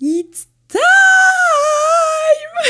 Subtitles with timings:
[0.00, 0.80] It's time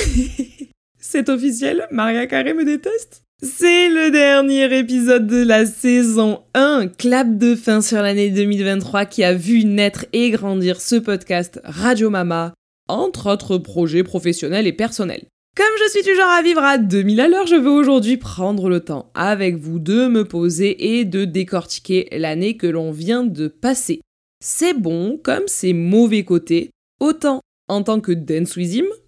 [1.01, 3.23] C'est officiel, Maria Carré me déteste?
[3.43, 9.24] C'est le dernier épisode de la saison 1, clap de fin sur l'année 2023 qui
[9.24, 12.54] a vu naître et grandir ce podcast Radio Mama,
[12.86, 15.24] entre autres projets professionnels et personnels.
[15.56, 18.79] Comme je suis toujours à vivre à 2000 à l'heure, je veux aujourd'hui prendre le
[18.79, 24.00] temps avec vous de me poser et de décortiquer l'année que l'on vient de passer.
[24.40, 26.70] C'est bon comme c'est mauvais côté,
[27.00, 28.56] autant en tant que Dance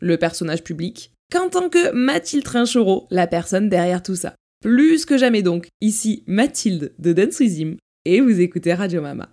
[0.01, 4.34] le personnage public, qu'en tant que Mathilde Trinchereau, la personne derrière tout ça.
[4.62, 7.41] Plus que jamais donc, ici Mathilde de Dance
[8.05, 9.29] et vous écoutez Radio Mama.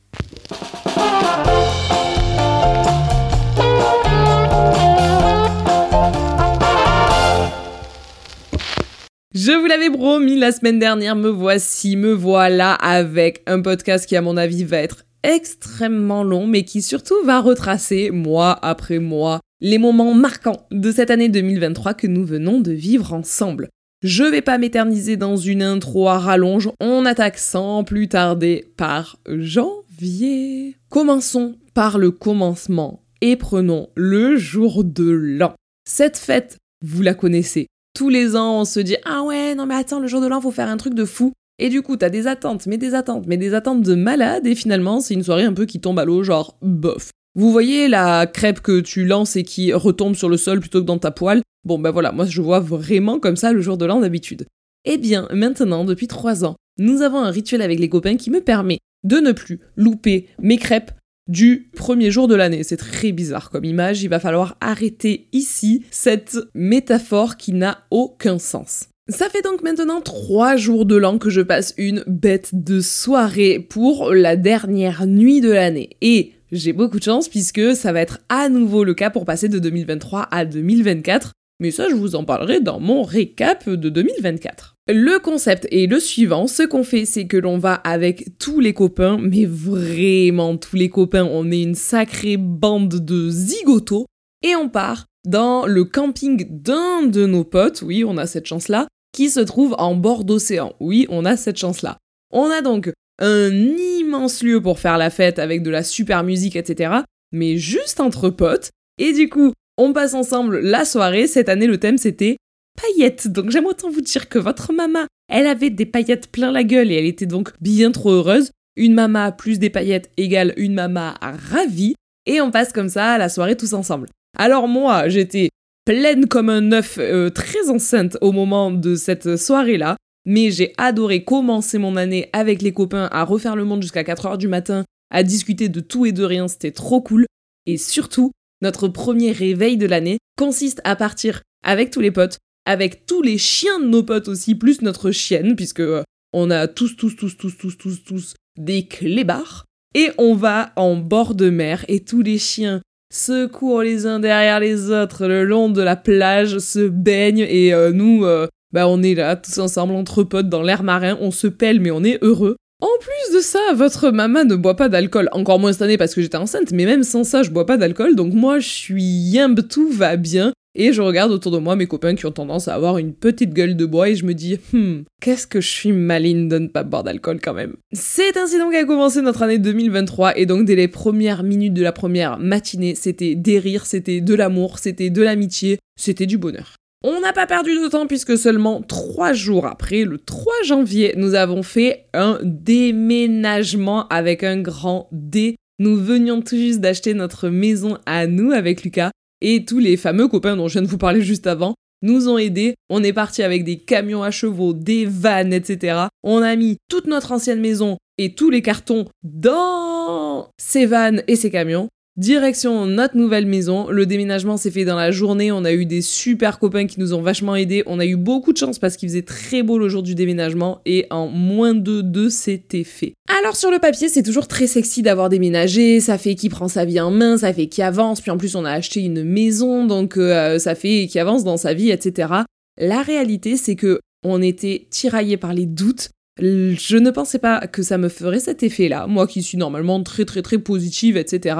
[9.33, 14.15] Je vous l'avais promis la semaine dernière, me voici, me voilà avec un podcast qui
[14.15, 19.41] à mon avis va être extrêmement long, mais qui surtout va retracer, mois après mois,
[19.59, 23.69] les moments marquants de cette année 2023 que nous venons de vivre ensemble.
[24.03, 29.17] Je vais pas m'éterniser dans une intro à rallonge, on attaque sans plus tarder par
[29.27, 30.75] janvier.
[30.89, 35.55] Commençons par le commencement et prenons le jour de l'an.
[35.89, 37.67] Cette fête, vous la connaissez.
[37.95, 40.41] Tous les ans, on se dit Ah ouais, non mais attends, le jour de l'an,
[40.41, 41.31] faut faire un truc de fou.
[41.57, 44.55] Et du coup, t'as des attentes, mais des attentes, mais des attentes de malade, et
[44.55, 47.11] finalement, c'est une soirée un peu qui tombe à l'eau, genre bof.
[47.35, 50.85] Vous voyez la crêpe que tu lances et qui retombe sur le sol plutôt que
[50.85, 51.41] dans ta poêle?
[51.65, 54.45] Bon ben voilà, moi je vois vraiment comme ça le jour de l'an d'habitude.
[54.85, 58.39] Eh bien, maintenant, depuis trois ans, nous avons un rituel avec les copains qui me
[58.39, 60.91] permet de ne plus louper mes crêpes
[61.27, 62.63] du premier jour de l'année.
[62.63, 68.39] C'est très bizarre comme image, il va falloir arrêter ici cette métaphore qui n'a aucun
[68.39, 68.89] sens.
[69.07, 73.59] Ça fait donc maintenant trois jours de l'an que je passe une bête de soirée
[73.59, 75.91] pour la dernière nuit de l'année.
[76.01, 79.47] Et j'ai beaucoup de chance puisque ça va être à nouveau le cas pour passer
[79.47, 81.33] de 2023 à 2024.
[81.59, 84.73] Mais ça, je vous en parlerai dans mon récap de 2024.
[84.91, 86.47] Le concept est le suivant.
[86.47, 90.89] Ce qu'on fait, c'est que l'on va avec tous les copains, mais vraiment tous les
[90.89, 91.29] copains.
[91.31, 94.07] On est une sacrée bande de zigotos.
[94.41, 97.83] Et on part dans le camping d'un de nos potes.
[97.83, 100.73] Oui, on a cette chance-là qui se trouve en bord d'océan.
[100.81, 101.97] Oui, on a cette chance-là.
[102.33, 106.57] On a donc un immense lieu pour faire la fête avec de la super musique,
[106.57, 106.95] etc.
[107.31, 108.71] Mais juste entre potes.
[108.97, 111.27] Et du coup, on passe ensemble la soirée.
[111.27, 112.35] Cette année, le thème c'était
[112.81, 113.29] paillettes.
[113.29, 116.91] Donc j'aime autant vous dire que votre maman, elle avait des paillettes plein la gueule
[116.91, 118.51] et elle était donc bien trop heureuse.
[118.75, 121.95] Une mama plus des paillettes égale une mama ravie.
[122.25, 124.09] Et on passe comme ça la soirée tous ensemble.
[124.37, 125.51] Alors moi, j'étais
[125.85, 129.95] pleine comme un œuf, euh, très enceinte au moment de cette soirée-là.
[130.27, 134.37] Mais j'ai adoré commencer mon année avec les copains à refaire le monde jusqu'à 4h
[134.37, 137.27] du matin, à discuter de tout et de rien, c'était trop cool.
[137.67, 138.31] Et surtout,
[138.61, 143.37] notre premier réveil de l'année consiste à partir avec tous les potes, avec tous les
[143.37, 146.03] chiens de nos potes aussi, plus notre chienne, puisque euh,
[146.33, 149.65] on a tous, tous, tous, tous, tous, tous, tous des clébards.
[149.93, 152.81] Et on va en bord de mer et tous les chiens
[153.15, 157.73] se courent les uns derrière les autres le long de la plage, se baignent et
[157.73, 161.31] euh, nous, euh, bah on est là tous ensemble entre potes dans l'air marin, on
[161.31, 162.57] se pèle mais on est heureux.
[162.81, 166.13] En plus de ça, votre maman ne boit pas d'alcool, encore moins cette année parce
[166.13, 169.03] que j'étais enceinte, mais même sans ça, je bois pas d'alcool, donc moi je suis
[169.03, 170.51] yimbe, tout va bien.
[170.75, 173.53] Et je regarde autour de moi mes copains qui ont tendance à avoir une petite
[173.53, 176.67] gueule de bois et je me dis, hmm, qu'est-ce que je suis maline de ne
[176.67, 177.75] pas boire d'alcool quand même.
[177.93, 181.81] C'est ainsi donc qu'a commencé notre année 2023 et donc dès les premières minutes de
[181.81, 186.75] la première matinée, c'était des rires, c'était de l'amour, c'était de l'amitié, c'était du bonheur.
[187.03, 191.35] On n'a pas perdu de temps puisque seulement trois jours après, le 3 janvier, nous
[191.35, 195.55] avons fait un déménagement avec un grand D.
[195.79, 200.27] Nous venions tout juste d'acheter notre maison à nous avec Lucas et tous les fameux
[200.27, 202.75] copains dont je viens de vous parler juste avant nous ont aidés.
[202.89, 206.07] On est parti avec des camions à chevaux, des vannes, etc.
[206.23, 211.35] On a mis toute notre ancienne maison et tous les cartons dans ces vannes et
[211.35, 211.89] ces camions.
[212.17, 213.89] Direction notre nouvelle maison.
[213.89, 215.51] Le déménagement s'est fait dans la journée.
[215.51, 217.83] On a eu des super copains qui nous ont vachement aidés.
[217.87, 220.79] On a eu beaucoup de chance parce qu'il faisait très beau le jour du déménagement
[220.85, 223.15] et en moins de deux, c'était fait.
[223.37, 225.99] Alors sur le papier, c'est toujours très sexy d'avoir déménagé.
[225.99, 228.21] Ça fait qui prend sa vie en main, ça fait qui avance.
[228.21, 231.57] Puis en plus, on a acheté une maison, donc euh, ça fait qui avance dans
[231.57, 232.31] sa vie, etc.
[232.79, 236.11] La réalité, c'est que on était tiraillés par les doutes.
[236.39, 240.23] Je ne pensais pas que ça me ferait cet effet-là, moi qui suis normalement très
[240.23, 241.55] très très positive, etc.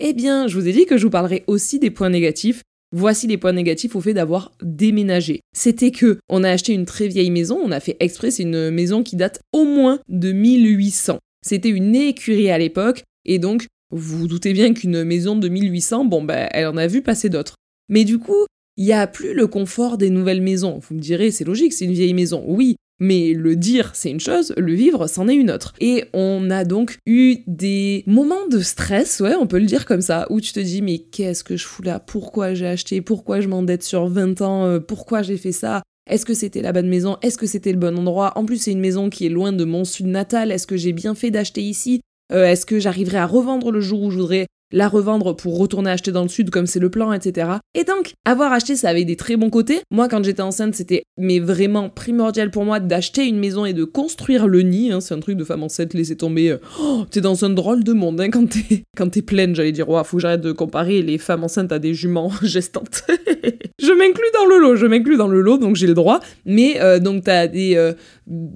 [0.00, 2.62] Eh bien, je vous ai dit que je vous parlerai aussi des points négatifs.
[2.94, 5.40] Voici les points négatifs au fait d'avoir déménagé.
[5.52, 8.70] C'était que on a acheté une très vieille maison, on a fait exprès, c'est une
[8.70, 11.18] maison qui date au moins de 1800.
[11.44, 16.22] C'était une écurie à l'époque, et donc vous doutez bien qu'une maison de 1800, bon
[16.22, 17.56] ben elle en a vu passer d'autres.
[17.90, 18.46] Mais du coup,
[18.78, 20.78] il n'y a plus le confort des nouvelles maisons.
[20.78, 22.42] Vous me direz, c'est logique, c'est une vieille maison.
[22.46, 25.72] Oui, mais le dire, c'est une chose, le vivre, c'en est une autre.
[25.80, 30.00] Et on a donc eu des moments de stress, ouais, on peut le dire comme
[30.00, 32.00] ça, où tu te dis, mais qu'est-ce que je fous là?
[32.00, 33.00] Pourquoi j'ai acheté?
[33.00, 34.64] Pourquoi je m'endette sur 20 ans?
[34.66, 35.82] Euh, Pourquoi j'ai fait ça?
[36.08, 37.18] Est-ce que c'était la bonne maison?
[37.22, 38.32] Est-ce que c'était le bon endroit?
[38.36, 40.50] En plus, c'est une maison qui est loin de mon sud natal.
[40.50, 42.00] Est-ce que j'ai bien fait d'acheter ici?
[42.32, 45.90] Euh, Est-ce que j'arriverai à revendre le jour où je voudrais la revendre pour retourner
[45.90, 47.50] acheter dans le sud comme c'est le plan, etc.
[47.74, 49.80] Et donc, avoir acheté, ça avait des très bons côtés.
[49.90, 53.84] Moi, quand j'étais enceinte, c'était mais vraiment primordial pour moi d'acheter une maison et de
[53.84, 54.92] construire le nid.
[54.92, 55.00] Hein.
[55.00, 56.50] C'est un truc de femme enceinte, laisser tomber.
[56.50, 59.72] Euh, oh, t'es dans un drôle de monde hein, quand t'es quand t'es pleine, j'allais
[59.72, 59.88] dire.
[59.88, 63.04] Ouais, faut que j'arrête de comparer les femmes enceintes à des juments gestantes.
[63.80, 66.20] je m'inclus dans le lot, je m'inclus dans le lot, donc j'ai le droit.
[66.44, 67.92] Mais euh, donc t'as des euh,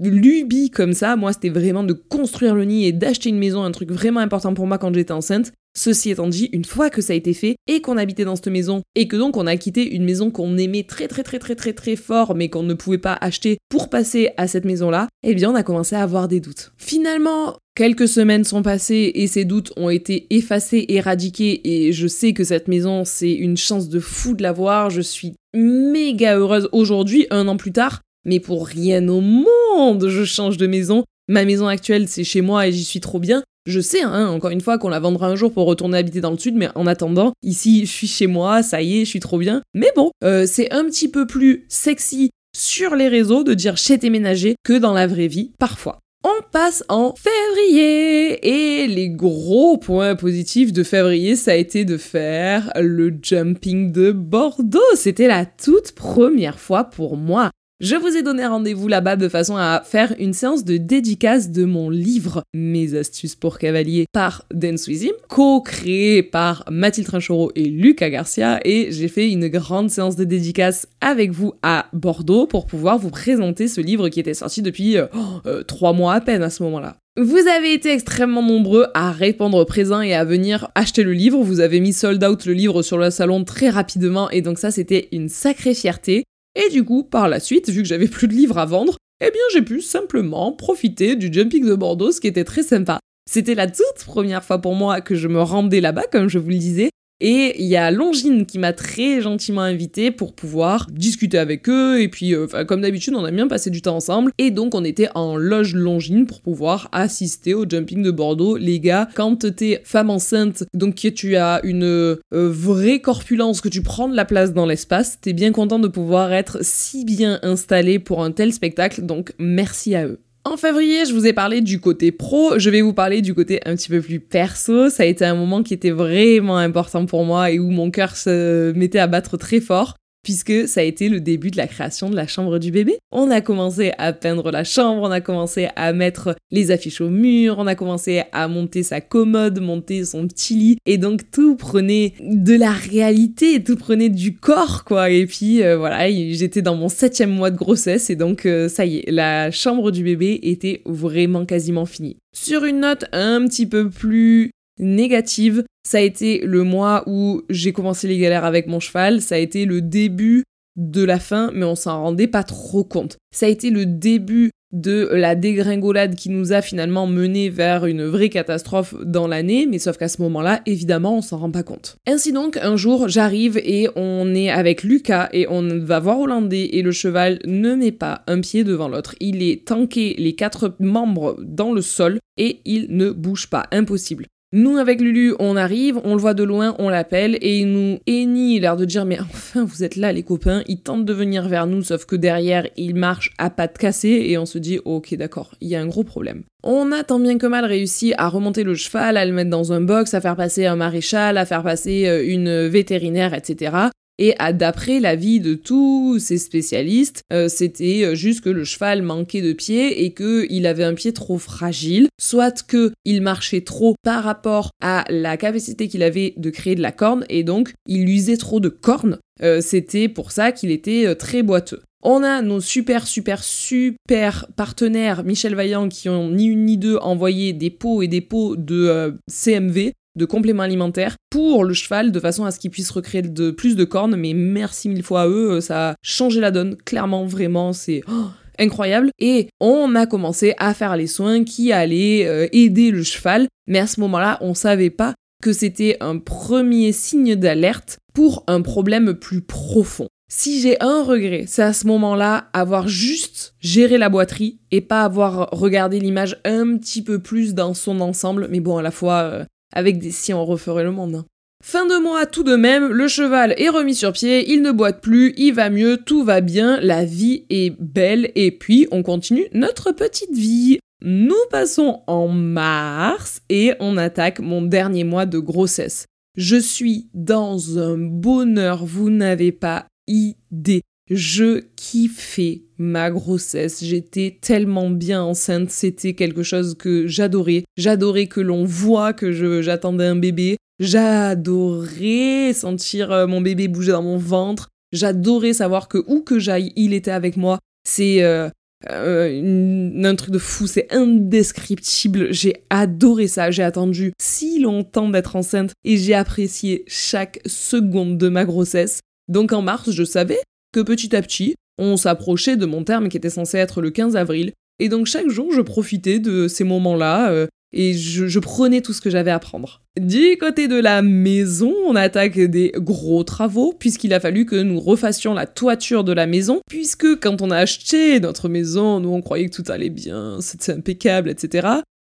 [0.02, 1.16] lubies comme ça.
[1.16, 4.54] Moi, c'était vraiment de construire le nid et d'acheter une maison, un truc vraiment important
[4.54, 5.52] pour moi quand j'étais enceinte.
[5.74, 8.48] Ceci étant dit, une fois que ça a été fait et qu'on habitait dans cette
[8.48, 11.54] maison et que donc on a quitté une maison qu'on aimait très très très très
[11.54, 15.34] très très fort mais qu'on ne pouvait pas acheter pour passer à cette maison-là, eh
[15.34, 16.72] bien on a commencé à avoir des doutes.
[16.76, 22.34] Finalement, quelques semaines sont passées et ces doutes ont été effacés, éradiqués et je sais
[22.34, 24.90] que cette maison c'est une chance de fou de l'avoir.
[24.90, 30.24] Je suis méga heureuse aujourd'hui, un an plus tard, mais pour rien au monde je
[30.24, 31.04] change de maison.
[31.28, 33.42] Ma maison actuelle c'est chez moi et j'y suis trop bien.
[33.66, 36.32] Je sais, hein, encore une fois, qu'on la vendra un jour pour retourner habiter dans
[36.32, 39.20] le sud, mais en attendant, ici, je suis chez moi, ça y est, je suis
[39.20, 39.62] trop bien.
[39.72, 43.98] Mais bon, euh, c'est un petit peu plus sexy sur les réseaux de dire chez
[43.98, 46.00] tes ménagers que dans la vraie vie, parfois.
[46.24, 51.96] On passe en février et les gros points positifs de février, ça a été de
[51.96, 54.80] faire le jumping de Bordeaux.
[54.94, 57.50] C'était la toute première fois pour moi.
[57.82, 61.64] Je vous ai donné rendez-vous là-bas de façon à faire une séance de dédicace de
[61.64, 68.10] mon livre Mes astuces pour cavalier par Dance With co-créé par Mathilde Trinchero et Lucas
[68.10, 72.98] Garcia et j'ai fait une grande séance de dédicace avec vous à Bordeaux pour pouvoir
[72.98, 75.06] vous présenter ce livre qui était sorti depuis euh,
[75.46, 76.94] euh, trois mois à peine à ce moment-là.
[77.20, 81.42] Vous avez été extrêmement nombreux à répondre présent et à venir acheter le livre.
[81.42, 84.70] Vous avez mis sold out le livre sur le salon très rapidement et donc ça
[84.70, 86.22] c'était une sacrée fierté.
[86.54, 89.30] Et du coup, par la suite, vu que j'avais plus de livres à vendre, eh
[89.30, 92.98] bien j'ai pu simplement profiter du Jumping de Bordeaux, ce qui était très sympa.
[93.30, 96.50] C'était la toute première fois pour moi que je me rendais là-bas, comme je vous
[96.50, 96.90] le disais,
[97.24, 102.00] et il y a Longine qui m'a très gentiment invité pour pouvoir discuter avec eux.
[102.00, 104.32] Et puis, euh, comme d'habitude, on a bien passé du temps ensemble.
[104.38, 108.56] Et donc, on était en loge Longine pour pouvoir assister au jumping de Bordeaux.
[108.56, 113.68] Les gars, quand t'es femme enceinte, donc que tu as une euh, vraie corpulence, que
[113.68, 117.38] tu prends de la place dans l'espace, t'es bien content de pouvoir être si bien
[117.42, 119.02] installé pour un tel spectacle.
[119.02, 120.18] Donc, merci à eux.
[120.44, 123.60] En février, je vous ai parlé du côté pro, je vais vous parler du côté
[123.64, 124.90] un petit peu plus perso.
[124.90, 128.16] Ça a été un moment qui était vraiment important pour moi et où mon cœur
[128.16, 132.10] se mettait à battre très fort puisque ça a été le début de la création
[132.10, 132.98] de la chambre du bébé.
[133.10, 137.10] On a commencé à peindre la chambre, on a commencé à mettre les affiches au
[137.10, 141.56] mur, on a commencé à monter sa commode, monter son petit lit, et donc tout
[141.56, 145.10] prenait de la réalité, tout prenait du corps, quoi.
[145.10, 148.84] Et puis euh, voilà, j'étais dans mon septième mois de grossesse, et donc euh, ça
[148.86, 152.16] y est, la chambre du bébé était vraiment quasiment finie.
[152.34, 154.50] Sur une note un petit peu plus
[154.82, 155.64] négative.
[155.88, 159.38] Ça a été le mois où j'ai commencé les galères avec mon cheval, ça a
[159.38, 160.44] été le début
[160.76, 163.16] de la fin, mais on s'en rendait pas trop compte.
[163.34, 168.04] Ça a été le début de la dégringolade qui nous a finalement mené vers une
[168.04, 171.96] vraie catastrophe dans l'année, mais sauf qu'à ce moment-là, évidemment, on s'en rend pas compte.
[172.06, 176.70] Ainsi donc, un jour, j'arrive et on est avec Lucas et on va voir Hollandais
[176.72, 179.14] et le cheval ne met pas un pied devant l'autre.
[179.20, 183.66] Il est tanké les quatre membres dans le sol et il ne bouge pas.
[183.72, 184.26] Impossible.
[184.54, 187.98] Nous, avec Lulu, on arrive, on le voit de loin, on l'appelle, et il nous
[188.06, 190.62] hennit, l'air de dire Mais enfin, vous êtes là, les copains.
[190.66, 194.36] Il tente de venir vers nous, sauf que derrière, il marche à pattes cassées, et
[194.36, 196.42] on se dit Ok, d'accord, il y a un gros problème.
[196.62, 199.72] On a tant bien que mal réussi à remonter le cheval, à le mettre dans
[199.72, 203.88] un box, à faire passer un maréchal, à faire passer euh, une vétérinaire, etc.
[204.24, 209.42] Et d'après l'avis de tous ces spécialistes, euh, c'était euh, juste que le cheval manquait
[209.42, 214.70] de pied et qu'il avait un pied trop fragile, soit qu'il marchait trop par rapport
[214.80, 218.60] à la capacité qu'il avait de créer de la corne et donc il usait trop
[218.60, 219.18] de cornes.
[219.42, 221.82] Euh, c'était pour ça qu'il était très boiteux.
[222.04, 226.96] On a nos super, super, super partenaires, Michel Vaillant, qui ont ni une ni deux
[226.98, 232.20] envoyé des pots et des pots de CMV de compléments alimentaires pour le cheval de
[232.20, 234.16] façon à ce qu'il puisse recréer de plus de cornes.
[234.16, 236.76] Mais merci mille fois à eux, euh, ça a changé la donne.
[236.76, 238.26] Clairement, vraiment, c'est oh,
[238.58, 239.10] incroyable.
[239.18, 243.48] Et on a commencé à faire les soins qui allaient euh, aider le cheval.
[243.66, 248.62] Mais à ce moment-là, on savait pas que c'était un premier signe d'alerte pour un
[248.62, 250.08] problème plus profond.
[250.34, 255.02] Si j'ai un regret, c'est à ce moment-là avoir juste géré la boiterie et pas
[255.02, 259.20] avoir regardé l'image un petit peu plus dans son ensemble, mais bon, à la fois,
[259.24, 261.16] euh, avec des si on referait le monde.
[261.16, 261.24] Hein.
[261.64, 265.00] Fin de mois tout de même, le cheval est remis sur pied, il ne boite
[265.00, 269.46] plus, il va mieux, tout va bien, la vie est belle et puis on continue
[269.52, 270.80] notre petite vie.
[271.04, 276.06] Nous passons en mars et on attaque mon dernier mois de grossesse.
[276.36, 280.82] Je suis dans un bonheur, vous n'avez pas idée.
[281.14, 283.84] Je kiffais ma grossesse.
[283.84, 285.70] J'étais tellement bien enceinte.
[285.70, 287.64] C'était quelque chose que j'adorais.
[287.76, 290.56] J'adorais que l'on voit que j'attendais un bébé.
[290.80, 294.68] J'adorais sentir euh, mon bébé bouger dans mon ventre.
[294.92, 297.58] J'adorais savoir que où que j'aille, il était avec moi.
[297.86, 298.48] C'est euh,
[298.90, 302.32] euh, un truc de fou, c'est indescriptible.
[302.32, 303.50] J'ai adoré ça.
[303.50, 309.00] J'ai attendu si longtemps d'être enceinte et j'ai apprécié chaque seconde de ma grossesse.
[309.28, 310.40] Donc en mars, je savais
[310.72, 314.16] que petit à petit, on s'approchait de mon terme qui était censé être le 15
[314.16, 314.52] avril.
[314.78, 319.10] Et donc chaque jour, je profitais de ces moments-là et je, prenais tout ce que
[319.10, 319.82] j'avais à prendre.
[319.98, 324.78] Du côté de la maison, on attaque des gros travaux, puisqu'il a fallu que nous
[324.78, 329.22] refassions la toiture de la maison, puisque quand on a acheté notre maison, nous on
[329.22, 331.68] croyait que tout allait bien, c'était impeccable, etc.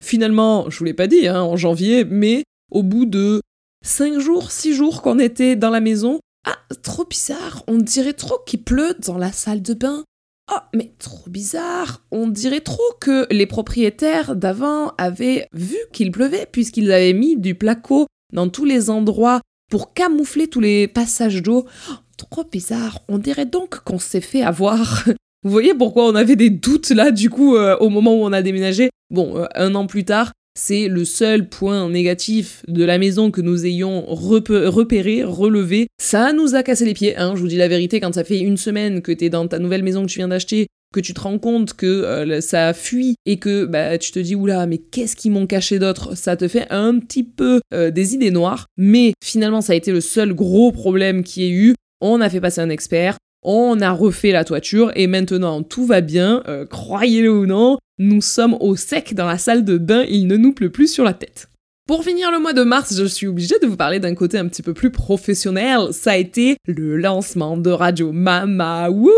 [0.02, 3.40] Finalement, je vous l'ai pas dit, hein, en janvier, mais au bout de
[3.84, 8.38] 5 jours, 6 jours qu'on était dans la maison, ah, trop bizarre, on dirait trop
[8.46, 10.04] qu'il pleut dans la salle de bain.
[10.52, 12.02] Oh, mais trop bizarre.
[12.10, 17.54] On dirait trop que les propriétaires d'avant avaient vu qu'il pleuvait puisqu'ils avaient mis du
[17.54, 21.64] placo dans tous les endroits pour camoufler tous les passages d'eau.
[21.90, 22.98] Oh, trop bizarre.
[23.08, 25.04] On dirait donc qu'on s'est fait avoir.
[25.44, 28.32] Vous voyez pourquoi on avait des doutes là du coup euh, au moment où on
[28.32, 28.90] a déménagé?
[29.10, 33.40] Bon, euh, un an plus tard, c'est le seul point négatif de la maison que
[33.40, 35.88] nous ayons repéré, relevé.
[36.00, 38.40] Ça nous a cassé les pieds, hein, je vous dis la vérité, quand ça fait
[38.40, 41.20] une semaine que t'es dans ta nouvelle maison que tu viens d'acheter, que tu te
[41.20, 45.16] rends compte que euh, ça fuit et que bah, tu te dis oula mais qu'est-ce
[45.16, 46.16] qu'ils m'ont caché d'autre?
[46.16, 49.90] Ça te fait un petit peu euh, des idées noires mais finalement ça a été
[49.90, 51.74] le seul gros problème qui ait eu.
[52.00, 56.00] On a fait passer un expert on a refait la toiture et maintenant tout va
[56.00, 60.26] bien, euh, croyez-le ou non, nous sommes au sec dans la salle de bain, il
[60.26, 61.48] ne nous pleut plus sur la tête.
[61.88, 64.46] Pour finir le mois de mars, je suis obligée de vous parler d'un côté un
[64.46, 65.88] petit peu plus professionnel.
[65.90, 68.88] Ça a été le lancement de Radio Mama.
[68.88, 69.10] Wouhou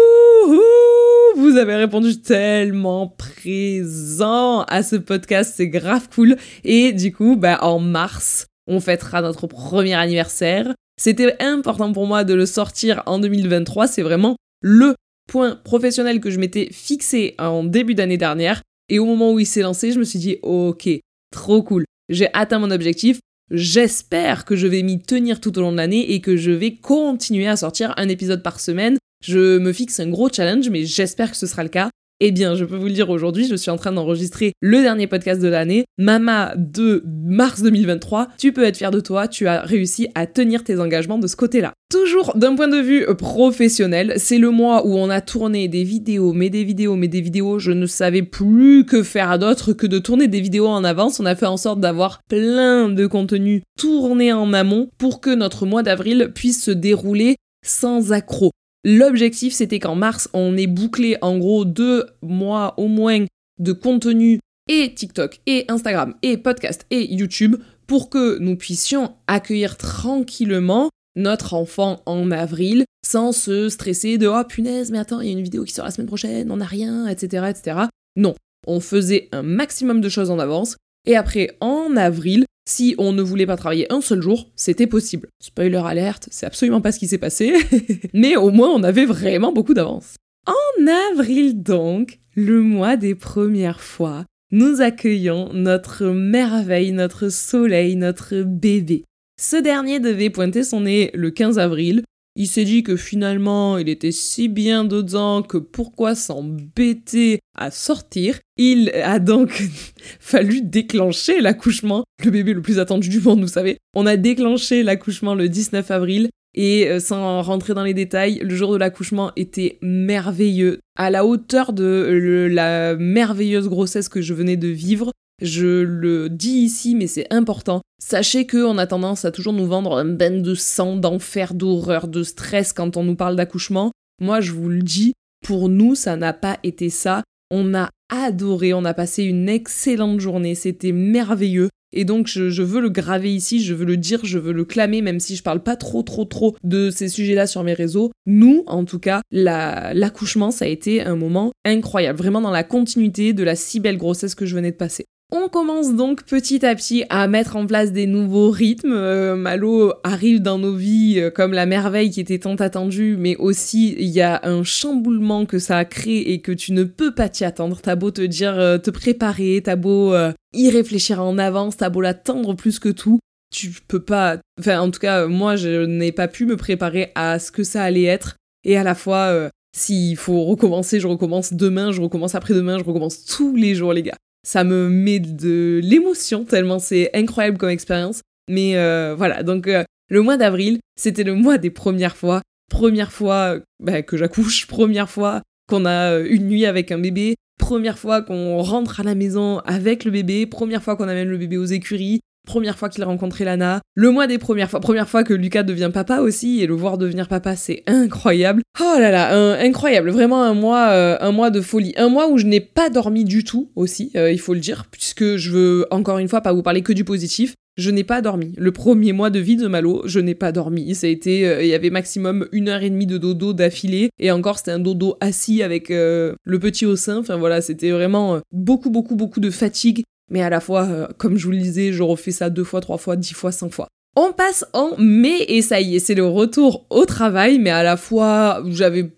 [1.36, 6.36] Vous avez répondu tellement présent à ce podcast, c'est grave cool.
[6.64, 10.74] Et du coup, bah, en mars, on fêtera notre premier anniversaire.
[10.96, 13.88] C'était important pour moi de le sortir en 2023.
[13.88, 14.94] C'est vraiment le
[15.28, 18.62] point professionnel que je m'étais fixé en début d'année dernière.
[18.88, 20.88] Et au moment où il s'est lancé, je me suis dit, ok,
[21.30, 21.84] trop cool.
[22.08, 23.18] J'ai atteint mon objectif.
[23.50, 26.76] J'espère que je vais m'y tenir tout au long de l'année et que je vais
[26.76, 28.98] continuer à sortir un épisode par semaine.
[29.22, 31.90] Je me fixe un gros challenge, mais j'espère que ce sera le cas.
[32.20, 35.08] Eh bien, je peux vous le dire aujourd'hui, je suis en train d'enregistrer le dernier
[35.08, 38.28] podcast de l'année, Mama de mars 2023.
[38.38, 41.34] Tu peux être fier de toi, tu as réussi à tenir tes engagements de ce
[41.34, 41.72] côté-là.
[41.90, 46.32] Toujours d'un point de vue professionnel, c'est le mois où on a tourné des vidéos,
[46.32, 49.98] mais des vidéos, mais des vidéos, je ne savais plus que faire d'autre que de
[49.98, 51.18] tourner des vidéos en avance.
[51.18, 55.66] On a fait en sorte d'avoir plein de contenus tournés en amont pour que notre
[55.66, 57.34] mois d'avril puisse se dérouler
[57.66, 58.52] sans accroc.
[58.84, 63.24] L'objectif, c'était qu'en mars, on ait bouclé en gros deux mois au moins
[63.58, 69.78] de contenu et TikTok et Instagram et podcast et YouTube pour que nous puissions accueillir
[69.78, 75.30] tranquillement notre enfant en avril sans se stresser de oh punaise mais attends il y
[75.30, 77.86] a une vidéo qui sort la semaine prochaine on n'a rien etc etc
[78.16, 78.34] non
[78.66, 80.76] on faisait un maximum de choses en avance
[81.06, 85.28] et après en avril si on ne voulait pas travailler un seul jour, c'était possible.
[85.40, 87.54] Spoiler alerte, c'est absolument pas ce qui s'est passé,
[88.14, 90.16] mais au moins on avait vraiment beaucoup d'avance.
[90.46, 98.42] En avril donc, le mois des premières fois, nous accueillons notre merveille, notre soleil, notre
[98.42, 99.04] bébé.
[99.40, 102.02] Ce dernier devait pointer son nez le 15 avril,
[102.36, 108.38] il s'est dit que finalement il était si bien dedans que pourquoi s'embêter à sortir.
[108.56, 109.62] Il a donc
[110.20, 113.78] fallu déclencher l'accouchement, le bébé le plus attendu du monde, vous savez.
[113.94, 118.54] On a déclenché l'accouchement le 19 avril et euh, sans rentrer dans les détails, le
[118.54, 124.56] jour de l'accouchement était merveilleux, à la hauteur de la merveilleuse grossesse que je venais
[124.56, 125.10] de vivre.
[125.44, 127.82] Je le dis ici, mais c'est important.
[128.02, 132.22] Sachez qu'on a tendance à toujours nous vendre un bain de sang, d'enfer, d'horreur, de
[132.22, 133.92] stress quand on nous parle d'accouchement.
[134.22, 135.12] Moi, je vous le dis,
[135.44, 137.22] pour nous, ça n'a pas été ça.
[137.50, 141.68] On a adoré, on a passé une excellente journée, c'était merveilleux.
[141.96, 145.02] Et donc je, veux le graver ici, je veux le dire, je veux le clamer,
[145.02, 148.10] même si je parle pas trop trop trop de ces sujets-là sur mes réseaux.
[148.26, 153.32] Nous, en tout cas, l'accouchement, ça a été un moment incroyable, vraiment dans la continuité
[153.32, 155.04] de la si belle grossesse que je venais de passer.
[155.36, 158.92] On commence donc petit à petit à mettre en place des nouveaux rythmes.
[158.92, 163.34] Euh, Malo arrive dans nos vies euh, comme la merveille qui était tant attendue, mais
[163.36, 167.12] aussi il y a un chamboulement que ça a créé et que tu ne peux
[167.12, 167.80] pas t'y attendre.
[167.82, 170.14] T'as beau te dire, euh, te préparer, t'as beau
[170.52, 173.18] y réfléchir en avance, t'as beau l'attendre plus que tout.
[173.52, 174.38] Tu peux pas.
[174.60, 177.82] Enfin, en tout cas, moi, je n'ai pas pu me préparer à ce que ça
[177.82, 178.36] allait être.
[178.62, 183.24] Et à la fois, s'il faut recommencer, je recommence demain, je recommence après-demain, je recommence
[183.24, 188.20] tous les jours, les gars ça me met de l'émotion tellement c'est incroyable comme expérience.
[188.48, 192.42] Mais euh, voilà, donc euh, le mois d'avril, c'était le mois des premières fois.
[192.70, 197.36] Première fois bah, que j'accouche, première fois qu'on a euh, une nuit avec un bébé,
[197.58, 201.38] première fois qu'on rentre à la maison avec le bébé, première fois qu'on amène le
[201.38, 205.08] bébé aux écuries, première fois qu'il a rencontré Lana, le mois des premières fois, première
[205.08, 208.62] fois que Lucas devient papa aussi, et le voir devenir papa, c'est incroyable.
[208.80, 212.38] Oh là là, incroyable, vraiment un mois, euh, un mois de folie, un mois où
[212.38, 215.86] je n'ai pas dormi du tout aussi, euh, il faut le dire, puisque je veux
[215.90, 217.54] encore une fois pas vous parler que du positif.
[217.76, 218.52] Je n'ai pas dormi.
[218.56, 220.94] Le premier mois de vie de Malo, je n'ai pas dormi.
[220.94, 224.10] Ça a été, euh, il y avait maximum une heure et demie de dodo d'affilée,
[224.20, 227.18] et encore c'était un dodo assis avec le petit au sein.
[227.18, 231.36] Enfin voilà, c'était vraiment beaucoup, beaucoup, beaucoup de fatigue mais à la fois, euh, comme
[231.36, 233.88] je vous le disais, je refais ça deux fois, trois fois, dix fois, cinq fois.
[234.16, 237.82] On passe en mai et ça y est, c'est le retour au travail, mais à
[237.82, 239.12] la fois, j'avais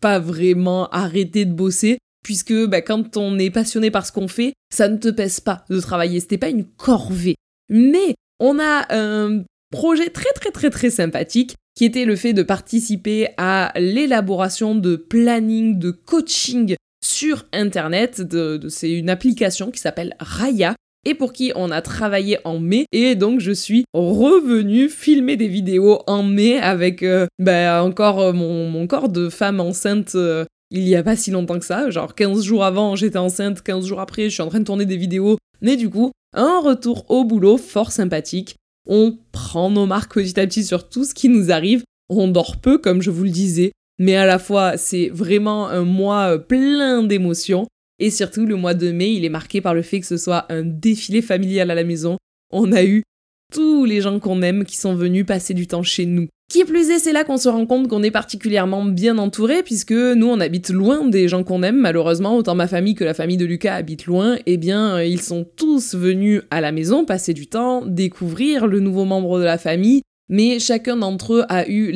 [0.00, 4.52] pas vraiment arrêté de bosser, puisque bah, quand on est passionné par ce qu'on fait,
[4.72, 7.36] ça ne te pèse pas de travailler, c'était pas une corvée.
[7.70, 12.42] Mais on a un projet très très très très sympathique qui était le fait de
[12.42, 18.22] participer à l'élaboration de planning, de coaching sur Internet.
[18.68, 22.86] C'est une application qui s'appelle Raya et pour qui on a travaillé en mai.
[22.92, 28.32] Et donc je suis revenue filmer des vidéos en mai avec euh, bah, encore euh,
[28.32, 30.14] mon, corps de femme enceinte.
[30.14, 33.62] Euh, il y a pas si longtemps que ça, genre 15 jours avant j'étais enceinte,
[33.62, 36.58] 15 jours après je suis en train de tourner des vidéos, mais du coup, un
[36.58, 38.56] retour au boulot fort sympathique.
[38.86, 42.56] On prend nos marques petit à petit sur tout ce qui nous arrive, on dort
[42.56, 46.38] peu comme je vous le disais, mais à la fois c'est vraiment un mois euh,
[46.38, 47.66] plein d'émotions.
[48.00, 50.46] Et surtout, le mois de mai, il est marqué par le fait que ce soit
[50.52, 52.16] un défilé familial à la maison.
[52.50, 53.04] On a eu
[53.52, 56.26] tous les gens qu'on aime qui sont venus passer du temps chez nous.
[56.50, 59.92] Qui plus est, c'est là qu'on se rend compte qu'on est particulièrement bien entouré, puisque
[59.92, 63.36] nous, on habite loin des gens qu'on aime, malheureusement, autant ma famille que la famille
[63.36, 67.46] de Lucas habite loin, eh bien, ils sont tous venus à la maison passer du
[67.46, 71.90] temps, découvrir le nouveau membre de la famille, mais chacun d'entre eux a eu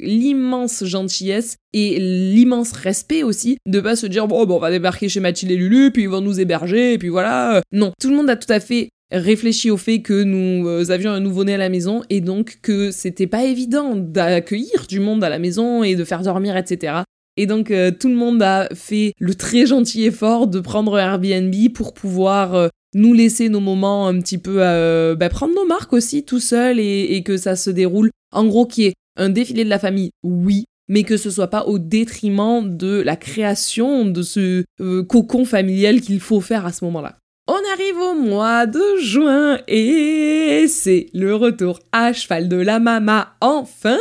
[0.00, 5.08] l'immense gentillesse et l'immense respect aussi de pas se dire bon, bon on va débarquer
[5.08, 7.62] chez Mathilde et Lulu puis ils vont nous héberger et puis voilà.
[7.72, 7.92] Non.
[8.00, 11.20] Tout le monde a tout à fait réfléchi au fait que nous euh, avions un
[11.20, 15.38] nouveau-né à la maison et donc que c'était pas évident d'accueillir du monde à la
[15.38, 17.02] maison et de faire dormir etc
[17.38, 21.54] et donc euh, tout le monde a fait le très gentil effort de prendre Airbnb
[21.72, 25.92] pour pouvoir euh, nous laisser nos moments un petit peu, euh, bah, prendre nos marques
[25.92, 28.10] aussi tout seul et, que ça se déroule.
[28.32, 31.66] En gros, qui est un défilé de la famille, oui, mais que ce soit pas
[31.66, 36.84] au détriment de la création de ce euh, cocon familial qu'il faut faire à ce
[36.86, 37.16] moment-là.
[37.46, 43.36] On arrive au mois de juin et c'est le retour à cheval de la mama
[43.40, 43.96] enfin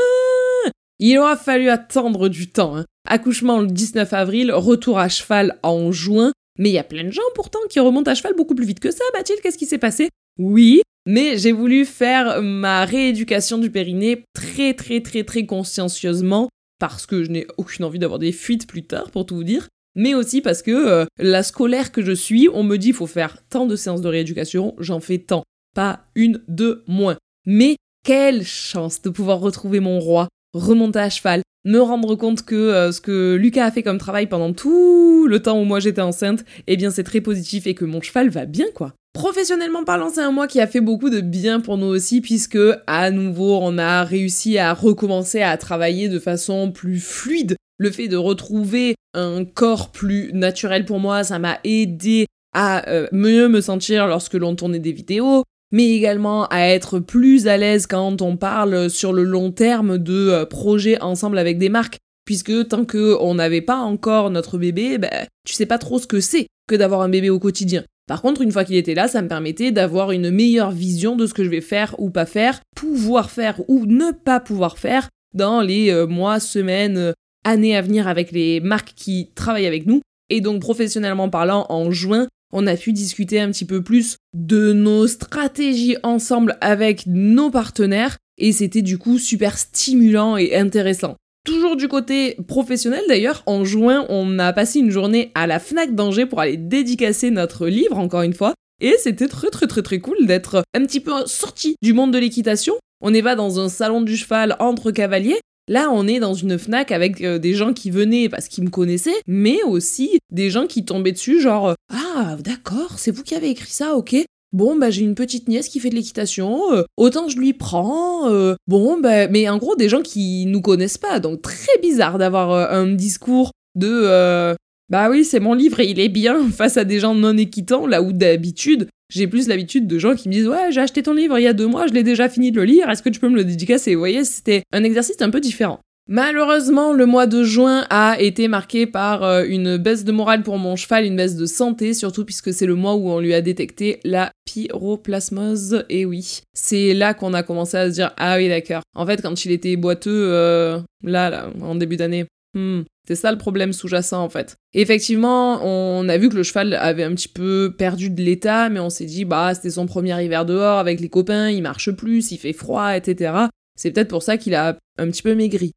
[1.00, 2.76] Il aura fallu attendre du temps.
[2.76, 2.86] Hein.
[3.08, 6.32] Accouchement le 19 avril, retour à cheval en juin.
[6.60, 8.80] Mais il y a plein de gens pourtant qui remontent à cheval beaucoup plus vite
[8.80, 10.10] que ça, Mathilde, qu'est-ce qui s'est passé?
[10.40, 17.06] Oui, mais j'ai voulu faire ma rééducation du périnée très très très très consciencieusement parce
[17.06, 20.14] que je n'ai aucune envie d'avoir des fuites plus tard pour tout vous dire, mais
[20.14, 23.66] aussi parce que euh, la scolaire que je suis, on me dit faut faire tant
[23.66, 27.18] de séances de rééducation, j'en fais tant, pas une, deux, moins.
[27.46, 32.56] Mais quelle chance de pouvoir retrouver mon roi, remonter à cheval, me rendre compte que
[32.56, 36.02] euh, ce que Lucas a fait comme travail pendant tout le temps où moi j'étais
[36.02, 38.94] enceinte, eh bien c'est très positif et que mon cheval va bien quoi.
[39.18, 42.60] Professionnellement parlant, c'est un mois qui a fait beaucoup de bien pour nous aussi, puisque
[42.86, 47.56] à nouveau, on a réussi à recommencer à travailler de façon plus fluide.
[47.80, 53.08] Le fait de retrouver un corps plus naturel pour moi, ça m'a aidé à euh,
[53.12, 57.88] mieux me sentir lorsque l'on tournait des vidéos, mais également à être plus à l'aise
[57.88, 61.98] quand on parle sur le long terme de euh, projets ensemble avec des marques.
[62.26, 66.20] Puisque tant qu'on n'avait pas encore notre bébé, ben, tu sais pas trop ce que
[66.20, 67.84] c'est que d'avoir un bébé au quotidien.
[68.08, 71.26] Par contre, une fois qu'il était là, ça me permettait d'avoir une meilleure vision de
[71.26, 75.10] ce que je vais faire ou pas faire, pouvoir faire ou ne pas pouvoir faire
[75.34, 79.86] dans les euh, mois, semaines, euh, années à venir avec les marques qui travaillent avec
[79.86, 80.02] nous.
[80.30, 84.74] Et donc professionnellement parlant, en juin, on a pu discuter un petit peu plus de
[84.74, 91.16] nos stratégies ensemble avec nos partenaires et c'était du coup super stimulant et intéressant.
[91.44, 95.96] Toujours du côté professionnel d'ailleurs, en juin, on a passé une journée à la Fnac
[95.96, 98.54] d'Angers pour aller dédicacer notre livre, encore une fois.
[98.82, 102.20] Et c'était très très très très cool d'être un petit peu sorti du monde de
[102.20, 102.76] l'équitation.
[103.02, 106.58] On n'est pas dans un salon du cheval entre cavaliers, Là, on est dans une
[106.58, 110.66] Fnac avec euh, des gens qui venaient parce qu'ils me connaissaient, mais aussi des gens
[110.66, 114.16] qui tombaient dessus, genre Ah, d'accord, c'est vous qui avez écrit ça, ok.
[114.54, 118.30] Bon, bah j'ai une petite nièce qui fait de l'équitation, euh, autant je lui prends.
[118.30, 122.18] Euh, bon, bah, mais en gros, des gens qui nous connaissent pas, donc très bizarre
[122.18, 124.56] d'avoir un discours de
[124.90, 127.88] Bah oui, c'est mon livre et il est bien face à des gens non équitants,
[127.88, 131.14] là où d'habitude, j'ai plus l'habitude de gens qui me disent Ouais, j'ai acheté ton
[131.14, 133.10] livre il y a deux mois, je l'ai déjà fini de le lire, est-ce que
[133.10, 133.96] tu peux me le dédicacer?
[133.96, 135.80] Vous voyez, c'était un exercice un peu différent.
[136.10, 140.58] Malheureusement, le mois de juin a été marqué par euh, une baisse de morale pour
[140.58, 143.42] mon cheval, une baisse de santé, surtout puisque c'est le mois où on lui a
[143.42, 145.84] détecté la pyroplasmose.
[145.90, 148.84] Et oui, c'est là qu'on a commencé à se dire ah oui d'accord.
[148.96, 152.26] En fait, quand il était boiteux, euh, là, là, en début d'année,
[152.58, 154.58] hmm, c'est ça le problème sous-jacent en fait.
[154.74, 158.80] effectivement, on a vu que le cheval avait un petit peu perdu de l'état, mais
[158.80, 162.32] on s'est dit, bah c'était son premier hiver dehors avec les copains, il marche plus,
[162.32, 163.34] il fait froid, etc.
[163.78, 165.72] C'est peut-être pour ça qu'il a un petit peu maigri.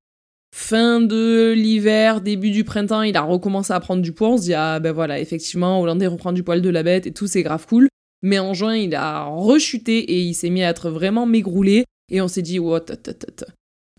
[0.53, 4.31] Fin de l'hiver, début du printemps, il a recommencé à prendre du poids.
[4.31, 7.13] On se dit, ah ben voilà, effectivement, Hollandais reprend du poil de la bête et
[7.13, 7.89] tout, c'est grave cool.
[8.23, 11.85] Mais en juin, il a rechuté et il s'est mis à être vraiment maigroulé.
[12.11, 12.87] Et on s'est dit, what,